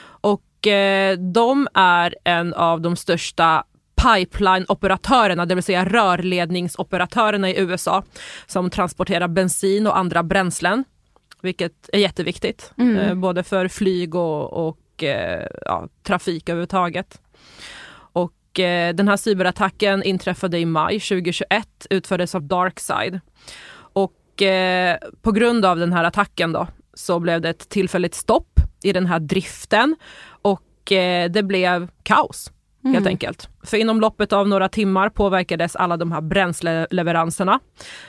Och 0.01 0.67
eh, 0.67 1.19
de 1.19 1.69
är 1.75 2.15
en 2.25 2.55
av 2.55 2.81
de 2.81 2.97
största 2.97 3.65
pipeline-operatörerna, 4.03 5.47
det 5.47 5.55
vill 5.55 5.65
säga 5.65 5.85
rörledningsoperatörerna 5.85 7.51
i 7.51 7.61
USA 7.61 8.05
som 8.47 8.71
transporterar 8.71 9.29
bensin 9.29 9.87
och 9.87 9.99
andra 9.99 10.23
bränslen, 10.23 10.85
vilket 11.43 11.91
är 11.93 11.99
jätteviktigt, 11.99 12.73
mm. 12.79 12.97
eh, 12.97 13.15
både 13.15 13.43
för 13.43 13.69
flyg 13.69 14.15
och, 14.15 14.69
och 14.69 15.05
eh, 15.05 15.47
ja, 15.65 15.89
trafik 16.03 16.49
överhuvudtaget. 16.49 17.21
Och 18.13 18.61
eh, 18.61 18.95
den 18.95 19.09
här 19.09 19.17
cyberattacken 19.17 20.03
inträffade 20.03 20.59
i 20.59 20.65
maj 20.65 21.01
2021, 21.01 21.69
utfördes 21.91 22.35
av 22.35 22.43
Darkside. 22.43 23.21
Och 23.93 24.43
eh, 24.43 24.99
på 25.23 25.33
grund 25.33 25.65
av 25.65 25.79
den 25.79 25.93
här 25.93 26.05
attacken 26.05 26.53
då, 26.53 26.67
så 26.95 27.21
blev 27.21 27.41
det 27.41 27.49
ett 27.49 27.69
tillfälligt 27.69 28.15
stopp 28.15 28.61
i 28.83 28.93
den 28.93 29.07
här 29.07 29.21
driften 29.21 29.97
och 30.43 30.93
eh, 30.93 31.31
det 31.31 31.43
blev 31.43 31.89
kaos 32.03 32.51
mm. 32.85 32.95
helt 32.95 33.07
enkelt. 33.07 33.49
För 33.65 33.77
inom 33.77 34.01
loppet 34.01 34.33
av 34.33 34.49
några 34.49 34.69
timmar 34.69 35.09
påverkades 35.09 35.77
alla 35.77 35.97
de 35.97 36.13
här 36.13 36.21
bränsleleveranserna. 36.21 37.61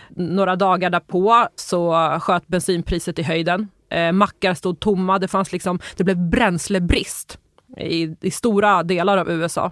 Några 0.09 0.55
dagar 0.55 0.89
därpå 0.89 1.47
så 1.55 1.93
sköt 2.21 2.47
bensinpriset 2.47 3.19
i 3.19 3.23
höjden. 3.23 3.67
Eh, 3.89 4.11
mackar 4.11 4.53
stod 4.53 4.79
tomma, 4.79 5.19
det 5.19 5.27
fanns 5.27 5.51
liksom, 5.51 5.79
det 5.97 6.03
blev 6.03 6.17
bränslebrist 6.17 7.37
i, 7.77 8.15
i 8.21 8.31
stora 8.31 8.83
delar 8.83 9.17
av 9.17 9.31
USA. 9.31 9.71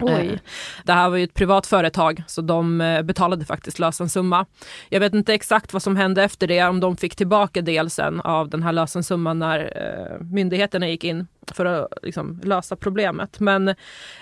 Oj. 0.00 0.28
Eh, 0.28 0.38
det 0.84 0.92
här 0.92 1.10
var 1.10 1.16
ju 1.16 1.24
ett 1.24 1.34
privat 1.34 1.66
företag 1.66 2.22
så 2.26 2.42
de 2.42 2.80
eh, 2.80 3.02
betalade 3.02 3.44
faktiskt 3.44 3.78
lösensumma. 3.78 4.46
Jag 4.88 5.00
vet 5.00 5.14
inte 5.14 5.34
exakt 5.34 5.72
vad 5.72 5.82
som 5.82 5.96
hände 5.96 6.22
efter 6.22 6.46
det, 6.46 6.62
om 6.62 6.80
de 6.80 6.96
fick 6.96 7.16
tillbaka 7.16 7.62
delsen 7.62 8.20
av 8.20 8.48
den 8.48 8.62
här 8.62 8.72
lösensumman 8.72 9.38
när 9.38 9.58
eh, 9.58 10.24
myndigheterna 10.26 10.88
gick 10.88 11.04
in. 11.04 11.26
För 11.50 11.64
att 11.64 11.88
liksom, 12.02 12.40
lösa 12.44 12.76
problemet. 12.76 13.40
Men 13.40 13.74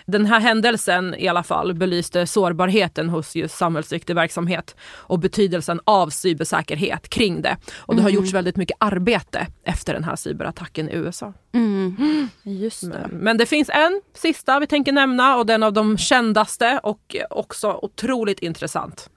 den 0.06 0.26
här 0.26 0.40
händelsen 0.40 1.14
i 1.14 1.28
alla 1.28 1.42
fall 1.42 1.74
belyste 1.74 2.26
sårbarheten 2.26 3.09
hos 3.09 3.37
just 3.37 3.56
samhällsviktig 3.56 4.14
verksamhet 4.14 4.76
och 4.94 5.18
betydelsen 5.18 5.80
av 5.85 6.11
cybersäkerhet 6.11 7.09
kring 7.09 7.42
det. 7.42 7.56
Och 7.76 7.96
det 7.96 8.02
har 8.02 8.11
gjorts 8.11 8.33
väldigt 8.33 8.56
mycket 8.56 8.76
arbete 8.80 9.46
efter 9.64 9.94
den 9.94 10.04
här 10.04 10.16
cyberattacken 10.16 10.88
i 10.88 10.94
USA. 10.94 11.33
Mm. 11.52 12.28
Just 12.42 12.83
det. 12.83 12.88
Men, 12.88 13.18
men 13.18 13.37
det 13.37 13.46
finns 13.46 13.68
en 13.68 14.00
sista 14.14 14.61
vi 14.61 14.66
tänker 14.66 14.92
nämna 14.92 15.37
och 15.37 15.46
den 15.46 15.62
av 15.62 15.72
de 15.72 15.98
kändaste 15.98 16.80
och 16.83 17.16
också 17.30 17.78
otroligt 17.83 18.38
intressant. 18.38 19.11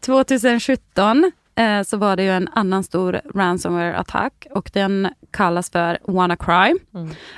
2017 0.00 1.32
eh, 1.58 1.82
så 1.82 1.96
var 1.96 2.16
det 2.16 2.22
ju 2.22 2.30
en 2.30 2.48
annan 2.52 2.84
stor 2.84 3.20
ransomware-attack 3.34 4.46
och 4.50 4.70
den 4.74 5.08
kallas 5.30 5.70
för 5.70 5.98
WannaCry. 6.04 6.74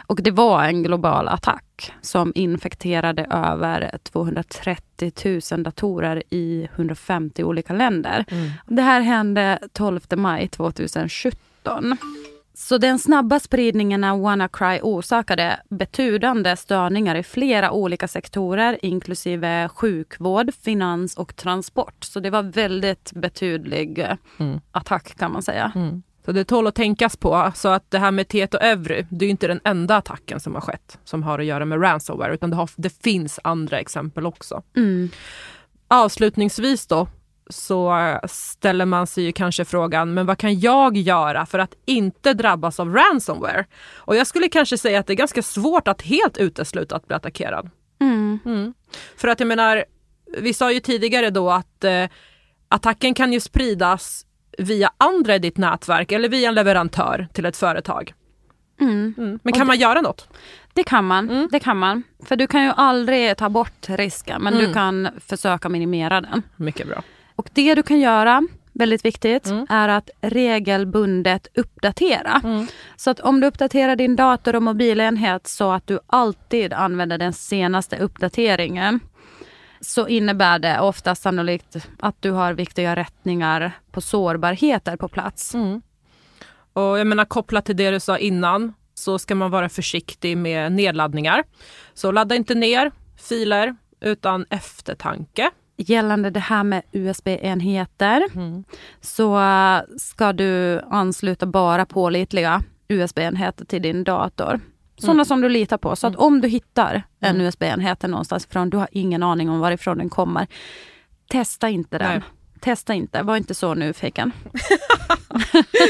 Och 0.06 0.22
det 0.22 0.30
var 0.30 0.64
en 0.64 0.82
global 0.82 1.28
attack 1.28 1.92
som 2.00 2.32
infekterade 2.34 3.24
över 3.30 3.98
230 4.02 5.12
000 5.52 5.62
datorer 5.62 6.22
i 6.30 6.68
150 6.74 7.44
olika 7.44 7.72
länder. 7.72 8.24
Det 8.66 8.82
här 8.82 9.00
hände 9.00 9.58
12 9.72 10.00
maj 10.16 10.48
2017. 10.48 11.96
Så 12.60 12.78
den 12.78 12.98
snabba 12.98 13.40
spridningen 13.40 14.04
av 14.04 14.20
WannaCry 14.20 14.80
orsakade 14.82 15.60
betydande 15.68 16.56
störningar 16.56 17.14
i 17.14 17.22
flera 17.22 17.70
olika 17.70 18.08
sektorer 18.08 18.78
inklusive 18.82 19.68
sjukvård, 19.68 20.54
finans 20.54 21.16
och 21.16 21.36
transport. 21.36 22.04
Så 22.04 22.20
det 22.20 22.30
var 22.30 22.42
väldigt 22.42 23.12
betydlig 23.12 23.98
eh, 23.98 24.16
attack 24.72 25.14
kan 25.18 25.32
man 25.32 25.42
säga. 25.42 25.72
Så 26.24 26.32
det 26.32 26.44
tål 26.44 26.66
att 26.66 26.74
tänkas 26.74 27.16
på. 27.16 27.52
Så 27.54 27.68
att 27.68 27.90
det 27.90 27.98
här 27.98 28.10
med 28.10 28.28
Tieto 28.28 28.58
Evry, 28.58 29.06
det 29.10 29.24
är 29.24 29.30
inte 29.30 29.46
den 29.46 29.60
enda 29.64 29.96
attacken 29.96 30.40
som 30.40 30.54
har 30.54 30.60
skett 30.60 30.98
som 31.04 31.22
har 31.22 31.38
att 31.38 31.44
göra 31.44 31.64
med 31.64 31.82
ransomware, 31.82 32.34
utan 32.34 32.50
det, 32.50 32.56
har, 32.56 32.70
det 32.76 33.02
finns 33.02 33.40
andra 33.44 33.78
exempel 33.78 34.26
också. 34.26 34.62
Mm. 34.76 35.10
Avslutningsvis 35.88 36.86
då 36.86 37.08
så 37.50 37.96
ställer 38.28 38.86
man 38.86 39.06
sig 39.06 39.24
ju 39.24 39.32
kanske 39.32 39.64
frågan, 39.64 40.14
men 40.14 40.26
vad 40.26 40.38
kan 40.38 40.60
jag 40.60 40.96
göra 40.96 41.46
för 41.46 41.58
att 41.58 41.74
inte 41.86 42.34
drabbas 42.34 42.80
av 42.80 42.94
ransomware? 42.94 43.64
Och 43.96 44.16
jag 44.16 44.26
skulle 44.26 44.48
kanske 44.48 44.78
säga 44.78 45.00
att 45.00 45.06
det 45.06 45.12
är 45.12 45.16
ganska 45.16 45.42
svårt 45.42 45.88
att 45.88 46.02
helt 46.02 46.38
utesluta 46.38 46.96
att 46.96 47.06
bli 47.06 47.16
attackerad. 47.16 47.70
Mm. 48.00 48.38
Mm. 48.44 48.74
För 49.16 49.28
att 49.28 49.40
jag 49.40 49.46
menar, 49.46 49.84
vi 50.38 50.54
sa 50.54 50.72
ju 50.72 50.80
tidigare 50.80 51.30
då 51.30 51.50
att 51.50 51.84
eh, 51.84 52.04
attacken 52.68 53.14
kan 53.14 53.32
ju 53.32 53.40
spridas 53.40 54.26
via 54.58 54.92
andra 54.98 55.34
i 55.34 55.38
ditt 55.38 55.56
nätverk 55.56 56.12
eller 56.12 56.28
via 56.28 56.48
en 56.48 56.54
leverantör 56.54 57.28
till 57.32 57.46
ett 57.46 57.56
företag. 57.56 58.14
Mm. 58.80 59.14
Mm. 59.18 59.38
Men 59.42 59.52
kan 59.52 59.66
man 59.66 59.78
göra 59.78 60.00
något? 60.00 60.28
Det 60.74 60.84
kan 60.84 61.04
man. 61.04 61.30
Mm. 61.30 61.48
Det 61.52 61.60
kan 61.60 61.76
man. 61.76 62.02
För 62.26 62.36
du 62.36 62.46
kan 62.46 62.64
ju 62.64 62.72
aldrig 62.76 63.36
ta 63.36 63.48
bort 63.48 63.86
risken, 63.88 64.42
men 64.42 64.54
Mm. 64.54 64.66
du 64.66 64.74
kan 64.74 65.08
försöka 65.26 65.68
minimera 65.68 66.20
den. 66.20 66.42
Mycket 66.56 66.88
bra. 66.88 67.02
Och 67.40 67.50
det 67.52 67.74
du 67.74 67.82
kan 67.82 68.00
göra, 68.00 68.42
väldigt 68.72 69.04
viktigt, 69.04 69.46
Mm. 69.46 69.66
är 69.68 69.88
att 69.88 70.10
regelbundet 70.20 71.46
uppdatera. 71.54 72.40
Mm. 72.44 72.66
Så 72.96 73.10
att 73.10 73.20
om 73.20 73.40
du 73.40 73.46
uppdaterar 73.46 73.96
din 73.96 74.16
dator 74.16 74.56
och 74.56 74.62
mobilenhet 74.62 75.46
så 75.46 75.72
att 75.72 75.86
du 75.86 75.98
alltid 76.06 76.72
använder 76.72 77.18
den 77.18 77.32
senaste 77.32 77.96
uppdateringen 77.96 79.00
så 79.80 80.08
innebär 80.08 80.58
det 80.58 80.80
ofta 80.80 81.14
sannolikt 81.14 81.76
att 81.98 82.16
du 82.22 82.30
har 82.30 82.52
viktiga 82.52 82.96
rättningar 82.96 83.72
på 83.90 84.00
sårbarheter 84.00 84.96
på 84.96 85.08
plats. 85.08 85.54
Mm. 85.54 85.82
Och 86.72 86.98
jag 86.98 87.06
menar 87.06 87.24
kopplat 87.24 87.64
till 87.64 87.76
det 87.76 87.90
du 87.90 88.00
sa 88.00 88.18
innan 88.18 88.74
så 88.94 89.18
ska 89.18 89.34
man 89.34 89.50
vara 89.50 89.68
försiktig 89.68 90.36
med 90.36 90.72
nedladdningar. 90.72 91.44
Så 91.94 92.12
ladda 92.12 92.34
inte 92.34 92.54
ner 92.54 92.90
filer 93.28 93.76
utan 94.00 94.46
eftertanke. 94.50 95.50
Gällande 95.82 96.30
det 96.30 96.40
här 96.40 96.64
med 96.64 96.82
USB-enheter 96.92 98.22
Mm. 98.34 98.64
så 99.00 99.40
äh, 99.40 99.80
ska 99.98 100.32
du 100.32 100.80
ansluta 100.90 101.46
bara 101.46 101.86
pålitliga 101.86 102.62
USB-enheter 102.88 103.64
till 103.64 103.82
din 103.82 104.04
dator. 104.04 104.60
Sådana 104.98 105.12
Mm. 105.14 105.24
som 105.24 105.40
du 105.40 105.48
litar 105.48 105.78
på. 105.78 105.96
Så 105.96 106.06
att 106.06 106.16
om 106.16 106.40
du 106.40 106.48
hittar 106.48 107.02
en 107.20 107.40
USB-enhet 107.40 108.02
någonstans 108.02 108.44
ifrån, 108.46 108.70
du 108.70 108.76
har 108.76 108.88
ingen 108.92 109.22
aning 109.22 109.50
om 109.50 109.60
varifrån 109.60 109.98
den 109.98 110.08
kommer. 110.10 110.46
Testa 111.30 111.68
inte 111.68 111.98
den. 111.98 112.08
Nej. 112.10 112.20
Testa 112.60 112.94
inte, 112.94 113.22
var 113.22 113.36
inte 113.36 113.54
så 113.54 113.74
nyfiken. 113.74 114.32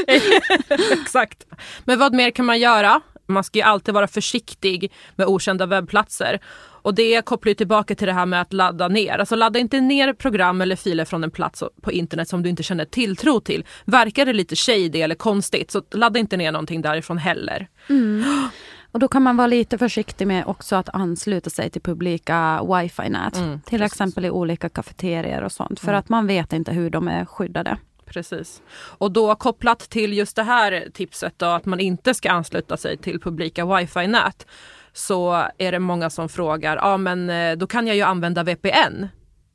Exakt. 0.92 1.44
Men 1.85 1.98
vad 1.98 2.14
mer 2.14 2.31
kan 2.31 2.46
man 2.46 2.59
göra? 2.59 3.00
Man 3.30 3.44
ska 3.44 3.58
ju 3.58 3.62
alltid 3.62 3.94
vara 3.94 4.06
försiktig 4.06 4.92
med 5.16 5.26
okända 5.26 5.66
webbplatser. 5.66 6.40
Och 6.82 6.94
det 6.94 7.24
kopplar 7.24 7.50
ju 7.50 7.54
tillbaka 7.54 7.94
till 7.94 8.06
det 8.06 8.12
här 8.12 8.26
med 8.26 8.40
att 8.40 8.52
ladda 8.52 8.88
ner. 8.88 9.18
Alltså 9.18 9.36
ladda 9.36 9.58
inte 9.58 9.80
ner 9.80 10.12
program 10.12 10.60
eller 10.60 10.76
filer 10.76 11.04
från 11.04 11.24
en 11.24 11.30
plats 11.30 11.62
på 11.82 11.92
internet 11.92 12.28
som 12.28 12.42
du 12.42 12.48
inte 12.48 12.62
känner 12.62 12.84
tilltro 12.84 13.40
till. 13.40 13.64
Verkar 13.84 14.26
det 14.26 14.32
lite 14.32 14.56
shady 14.56 15.00
eller 15.00 15.14
konstigt 15.14 15.70
så 15.70 15.82
ladda 15.90 16.20
inte 16.20 16.36
ner 16.36 16.52
någonting 16.52 16.82
därifrån 16.82 17.18
heller. 17.18 17.68
Och 18.92 18.98
då 18.98 19.08
kan 19.08 19.22
man 19.22 19.36
vara 19.36 19.46
lite 19.46 19.78
försiktig 19.78 20.26
med 20.26 20.46
också 20.46 20.76
att 20.76 20.88
ansluta 20.88 21.50
sig 21.50 21.70
till 21.70 21.82
publika 21.82 22.60
wifi-nät. 22.62 23.36
Mm, 23.36 23.60
till 23.60 23.78
precis. 23.78 23.92
exempel 23.92 24.24
i 24.24 24.30
olika 24.30 24.68
kafeterier 24.68 25.42
och 25.42 25.52
sånt. 25.52 25.80
För 25.80 25.92
att 25.92 26.08
man 26.08 26.26
vet 26.26 26.52
inte 26.52 26.72
hur 26.72 26.90
de 26.90 27.08
är 27.08 27.24
skyddade. 27.24 27.76
Precis. 28.10 28.62
Och 28.98 29.12
då 29.12 29.34
kopplat 29.34 29.78
till 29.78 30.12
just 30.12 30.36
det 30.36 30.42
här 30.42 30.88
tipset 30.94 31.34
då, 31.36 31.46
att 31.46 31.64
man 31.64 31.80
inte 31.80 32.14
ska 32.14 32.30
ansluta 32.30 32.76
sig 32.76 32.96
till 32.96 33.20
publika 33.20 33.64
wifi-nät 33.64 34.46
så 34.92 35.46
är 35.58 35.72
det 35.72 35.78
många 35.78 36.10
som 36.10 36.28
frågar, 36.28 36.76
ja 36.76 36.96
men 36.96 37.30
eh, 37.30 37.56
då 37.56 37.66
kan 37.66 37.86
jag 37.86 37.96
ju 37.96 38.02
använda 38.02 38.42
VPN. 38.42 39.06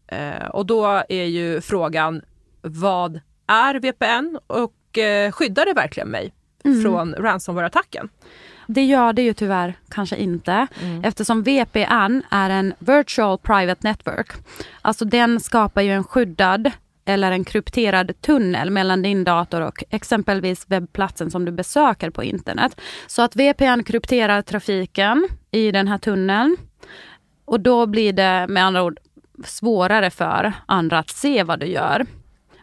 Eh, 0.07 0.45
och 0.45 0.65
då 0.65 1.03
är 1.09 1.23
ju 1.23 1.61
frågan, 1.61 2.21
vad 2.61 3.19
är 3.47 3.79
VPN 3.79 4.39
och 4.47 4.97
eh, 4.97 5.31
skyddar 5.31 5.65
det 5.65 5.73
verkligen 5.73 6.09
mig 6.09 6.33
från 6.83 7.15
ransomware-attacken? 7.15 8.09
Det 8.67 8.85
gör 8.85 9.13
det 9.13 9.21
ju 9.21 9.33
tyvärr 9.33 9.73
kanske 9.89 10.15
inte. 10.15 10.67
Eftersom 11.03 11.43
VPN 11.43 12.21
är 12.31 12.49
en 12.49 12.73
virtual 12.79 13.37
private 13.37 13.87
network. 13.87 14.27
Alltså 14.81 15.05
den 15.05 15.39
skapar 15.39 15.81
ju 15.81 15.91
en 15.91 16.03
skyddad 16.03 16.71
eller 17.05 17.31
en 17.31 17.45
krypterad 17.45 18.21
tunnel 18.21 18.71
mellan 18.71 19.01
din 19.01 19.23
dator 19.23 19.61
och 19.61 19.83
exempelvis 19.89 20.65
webbplatsen 20.67 21.31
som 21.31 21.45
du 21.45 21.51
besöker 21.51 22.09
på 22.09 22.23
internet. 22.23 22.81
Så 23.07 23.21
att 23.21 23.35
VPN 23.35 23.83
krypterar 23.83 24.41
trafiken 24.41 25.27
i 25.51 25.71
den 25.71 25.87
här 25.87 25.97
tunneln. 25.97 26.57
Och 27.45 27.59
då 27.59 27.85
blir 27.85 28.13
det 28.13 28.45
med 28.49 28.65
andra 28.65 28.83
ord 28.83 28.99
svårare 29.45 30.09
för 30.09 30.53
andra 30.65 30.99
att 30.99 31.09
se 31.09 31.43
vad 31.43 31.59
du 31.59 31.65
gör. 31.65 32.05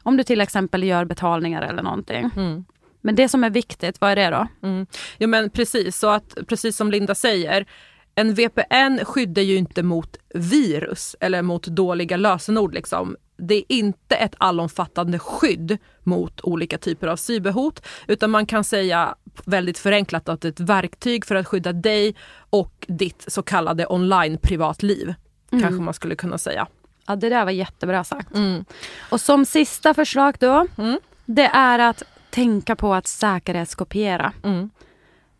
Om 0.02 0.16
du 0.16 0.24
till 0.24 0.40
exempel 0.40 0.83
gör 0.83 1.05
betalningar 1.05 1.62
eller 1.62 1.83
någonting. 1.83 2.31
Mm. 2.37 2.64
Men 3.00 3.14
det 3.14 3.28
som 3.28 3.44
är 3.44 3.50
viktigt, 3.50 4.00
vad 4.00 4.11
är 4.11 4.16
det 4.16 4.31
då? 4.31 4.68
Mm. 4.68 4.87
Ja 5.18 5.26
men 5.26 5.50
precis, 5.50 5.98
så 5.98 6.09
att 6.11 6.38
precis 6.46 6.76
som 6.76 6.90
Linda 6.90 7.14
säger, 7.14 7.66
en 8.14 8.35
VPN 8.35 9.05
skyddar 9.05 9.42
ju 9.42 9.57
inte 9.57 9.83
mot 9.83 10.16
virus 10.35 11.16
eller 11.20 11.42
mot 11.42 11.66
dåliga 11.66 12.16
lösenord. 12.16 12.74
Liksom. 12.74 13.16
Det 13.44 13.55
är 13.55 13.64
inte 13.68 14.16
ett 14.16 14.35
allomfattande 14.38 15.18
skydd 15.18 15.78
mot 16.02 16.40
olika 16.40 16.78
typer 16.78 17.07
av 17.07 17.16
cyberhot, 17.16 17.87
utan 18.07 18.31
man 18.31 18.46
kan 18.46 18.64
säga 18.64 19.14
väldigt 19.44 19.78
förenklat 19.78 20.28
att 20.28 20.40
det 20.40 20.48
är 20.48 20.52
ett 20.52 20.61
verktyg 20.61 21.24
för 21.24 21.35
att 21.35 21.46
skydda 21.46 21.72
dig 21.72 22.14
och 22.50 22.87
ditt 22.88 23.24
så 23.28 23.42
kallade 23.42 23.87
online 23.87 24.38
privatliv. 24.38 25.14
Kanske 25.50 25.83
man 25.83 25.94
skulle 25.94 26.14
kunna 26.16 26.38
säga. 26.38 26.66
Ja, 27.07 27.16
det 27.16 27.28
där 27.28 27.44
var 27.44 27.52
jättebra 27.52 28.05
sagt. 28.05 28.35
Mm. 28.35 28.64
Och 29.11 29.20
som 29.20 29.44
sista 29.44 29.94
förslag 29.94 30.37
då, 30.40 30.66
Mm. 30.78 30.98
det 31.24 31.46
är 31.46 31.78
att 31.78 32.02
tänka 32.31 32.76
på 32.76 32.94
att 32.94 33.07
säkerhetskopiera. 33.07 34.33
Mm. 34.44 34.70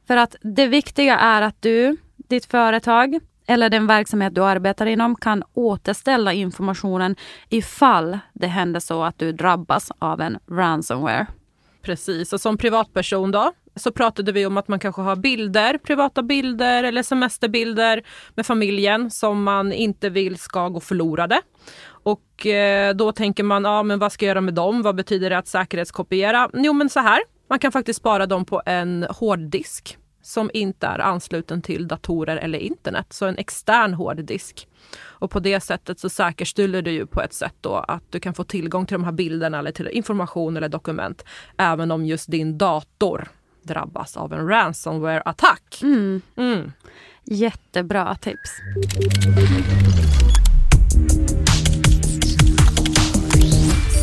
För 0.07 0.17
att 0.17 0.37
det 0.43 0.67
viktiga 0.67 1.19
är 1.19 1.43
att 1.43 1.63
du, 1.63 1.97
ditt 2.17 2.45
företag 2.45 3.21
eller 3.47 3.71
den 3.71 3.87
verksamhet 3.87 4.35
du 4.35 4.45
arbetar 4.45 4.87
inom 4.87 5.17
kan 5.17 5.43
återställa 5.55 6.33
informationen 6.33 7.17
ifall 7.49 8.19
det 8.33 8.47
händer 8.47 8.81
så 8.81 9.03
att 9.03 9.19
du 9.19 9.33
drabbas 9.33 9.93
av 9.99 10.21
en 10.21 10.39
ransomware. 10.51 11.27
Precis, 11.83 12.33
och 12.33 12.41
som 12.41 12.57
privatperson 12.57 13.31
då 13.31 13.53
så 13.77 13.93
pratade 13.93 14.33
vi 14.33 14.47
om 14.47 14.57
att 14.57 14.69
man 14.69 14.79
kanske 14.79 15.03
har 15.03 15.17
bilder, 15.17 15.79
privata 15.79 16.23
bilder 16.23 16.85
eller 16.85 17.03
semesterbilder 17.03 18.03
med 18.35 18.47
familjen 18.47 19.11
som 19.11 19.43
man 19.43 19.73
inte 19.73 20.11
vill 20.11 20.39
ska 20.39 20.69
gå 20.69 20.81
förlorade. 20.81 21.41
Och 21.87 22.47
eh, 22.47 22.95
då 22.95 23.13
tänker 23.13 23.43
man, 23.43 23.65
ja 23.65 23.83
men 23.83 23.99
vad 23.99 24.13
ska 24.13 24.25
jag 24.25 24.29
göra 24.29 24.41
med 24.41 24.55
dem? 24.55 24.83
Vad 24.83 24.95
betyder 24.95 25.31
det 25.31 25.39
att 25.39 25.49
säkerhetskopiera? 25.49 26.51
Jo 26.53 26.73
men 26.73 26.89
så 26.89 27.01
här, 27.01 27.21
man 27.49 27.59
kan 27.59 27.73
faktiskt 27.73 28.01
spara 28.01 28.27
dem 28.27 28.45
på 28.45 28.63
en 28.67 29.07
hårddisk 29.11 29.99
som 30.23 30.51
inte 30.55 30.87
är 30.87 30.99
ansluten 30.99 31.63
till 31.63 31.89
datorer 31.89 32.37
eller 32.37 32.59
internet, 32.59 33.07
så 33.11 33.27
en 33.27 33.39
extern 33.39 33.95
hårddisk. 33.95 34.69
Och 35.03 35.31
på 35.31 35.41
det 35.41 35.61
sättet 35.61 36.01
så 36.01 36.09
säkerställer 36.09 36.83
du 36.83 36.91
ju 36.91 37.07
på 37.07 37.23
ett 37.23 37.35
sätt 37.35 37.55
då 37.61 37.75
att 37.75 38.03
du 38.11 38.21
kan 38.21 38.35
få 38.35 38.45
tillgång 38.45 38.87
till 38.87 38.95
de 38.95 39.05
här 39.05 39.13
bilderna 39.13 39.59
eller 39.59 39.73
till 39.73 39.89
information 39.89 40.57
eller 40.57 40.69
dokument 40.69 41.25
även 41.57 41.91
om 41.91 42.07
just 42.07 42.31
din 42.31 42.59
dator 42.59 43.29
drabbas 43.63 44.17
av 44.17 44.33
en 44.33 44.49
ransomware-attack. 44.49 45.83
Mm. 45.83 46.23
Mm. 46.37 46.73
Jättebra 47.25 48.15
tips. 48.15 48.51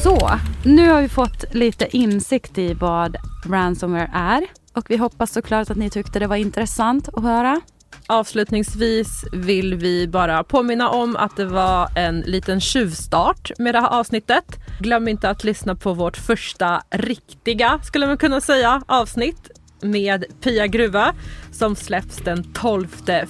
Så, 0.03 0.29
nu 0.65 0.89
har 0.89 1.01
vi 1.01 1.09
fått 1.09 1.53
lite 1.53 1.97
insikt 1.97 2.57
i 2.57 2.73
vad 2.73 3.17
ransomware 3.45 4.11
är. 4.13 4.58
Och 4.73 4.89
vi 4.89 4.97
hoppas 4.97 5.31
såklart 5.31 5.69
att 5.69 5.77
ni 5.77 5.89
tyckte 5.89 6.19
det 6.19 6.27
var 6.27 6.35
intressant 6.35 7.09
att 7.13 7.23
höra. 7.23 7.61
Avslutningsvis 8.07 9.25
vill 9.31 9.75
vi 9.75 10.07
bara 10.07 10.43
påminna 10.43 10.89
om 10.89 11.15
att 11.15 11.35
det 11.35 11.45
var 11.45 11.89
en 11.95 12.19
liten 12.19 12.61
tjuvstart 12.61 13.51
med 13.59 13.75
det 13.75 13.79
här 13.79 13.99
avsnittet. 13.99 14.45
Glöm 14.79 15.07
inte 15.07 15.29
att 15.29 15.43
lyssna 15.43 15.75
på 15.75 15.93
vårt 15.93 16.17
första 16.17 16.81
riktiga, 16.89 17.79
skulle 17.83 18.07
man 18.07 18.17
kunna 18.17 18.41
säga, 18.41 18.81
avsnitt 18.85 19.51
med 19.81 20.25
Pia 20.41 20.67
Gruva 20.67 21.13
som 21.51 21.75
släpps 21.75 22.17
den 22.17 22.53
12 22.53 22.87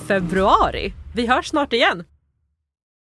februari. 0.08 0.94
Vi 1.16 1.28
hörs 1.28 1.48
snart 1.48 1.74
igen. 1.74 2.04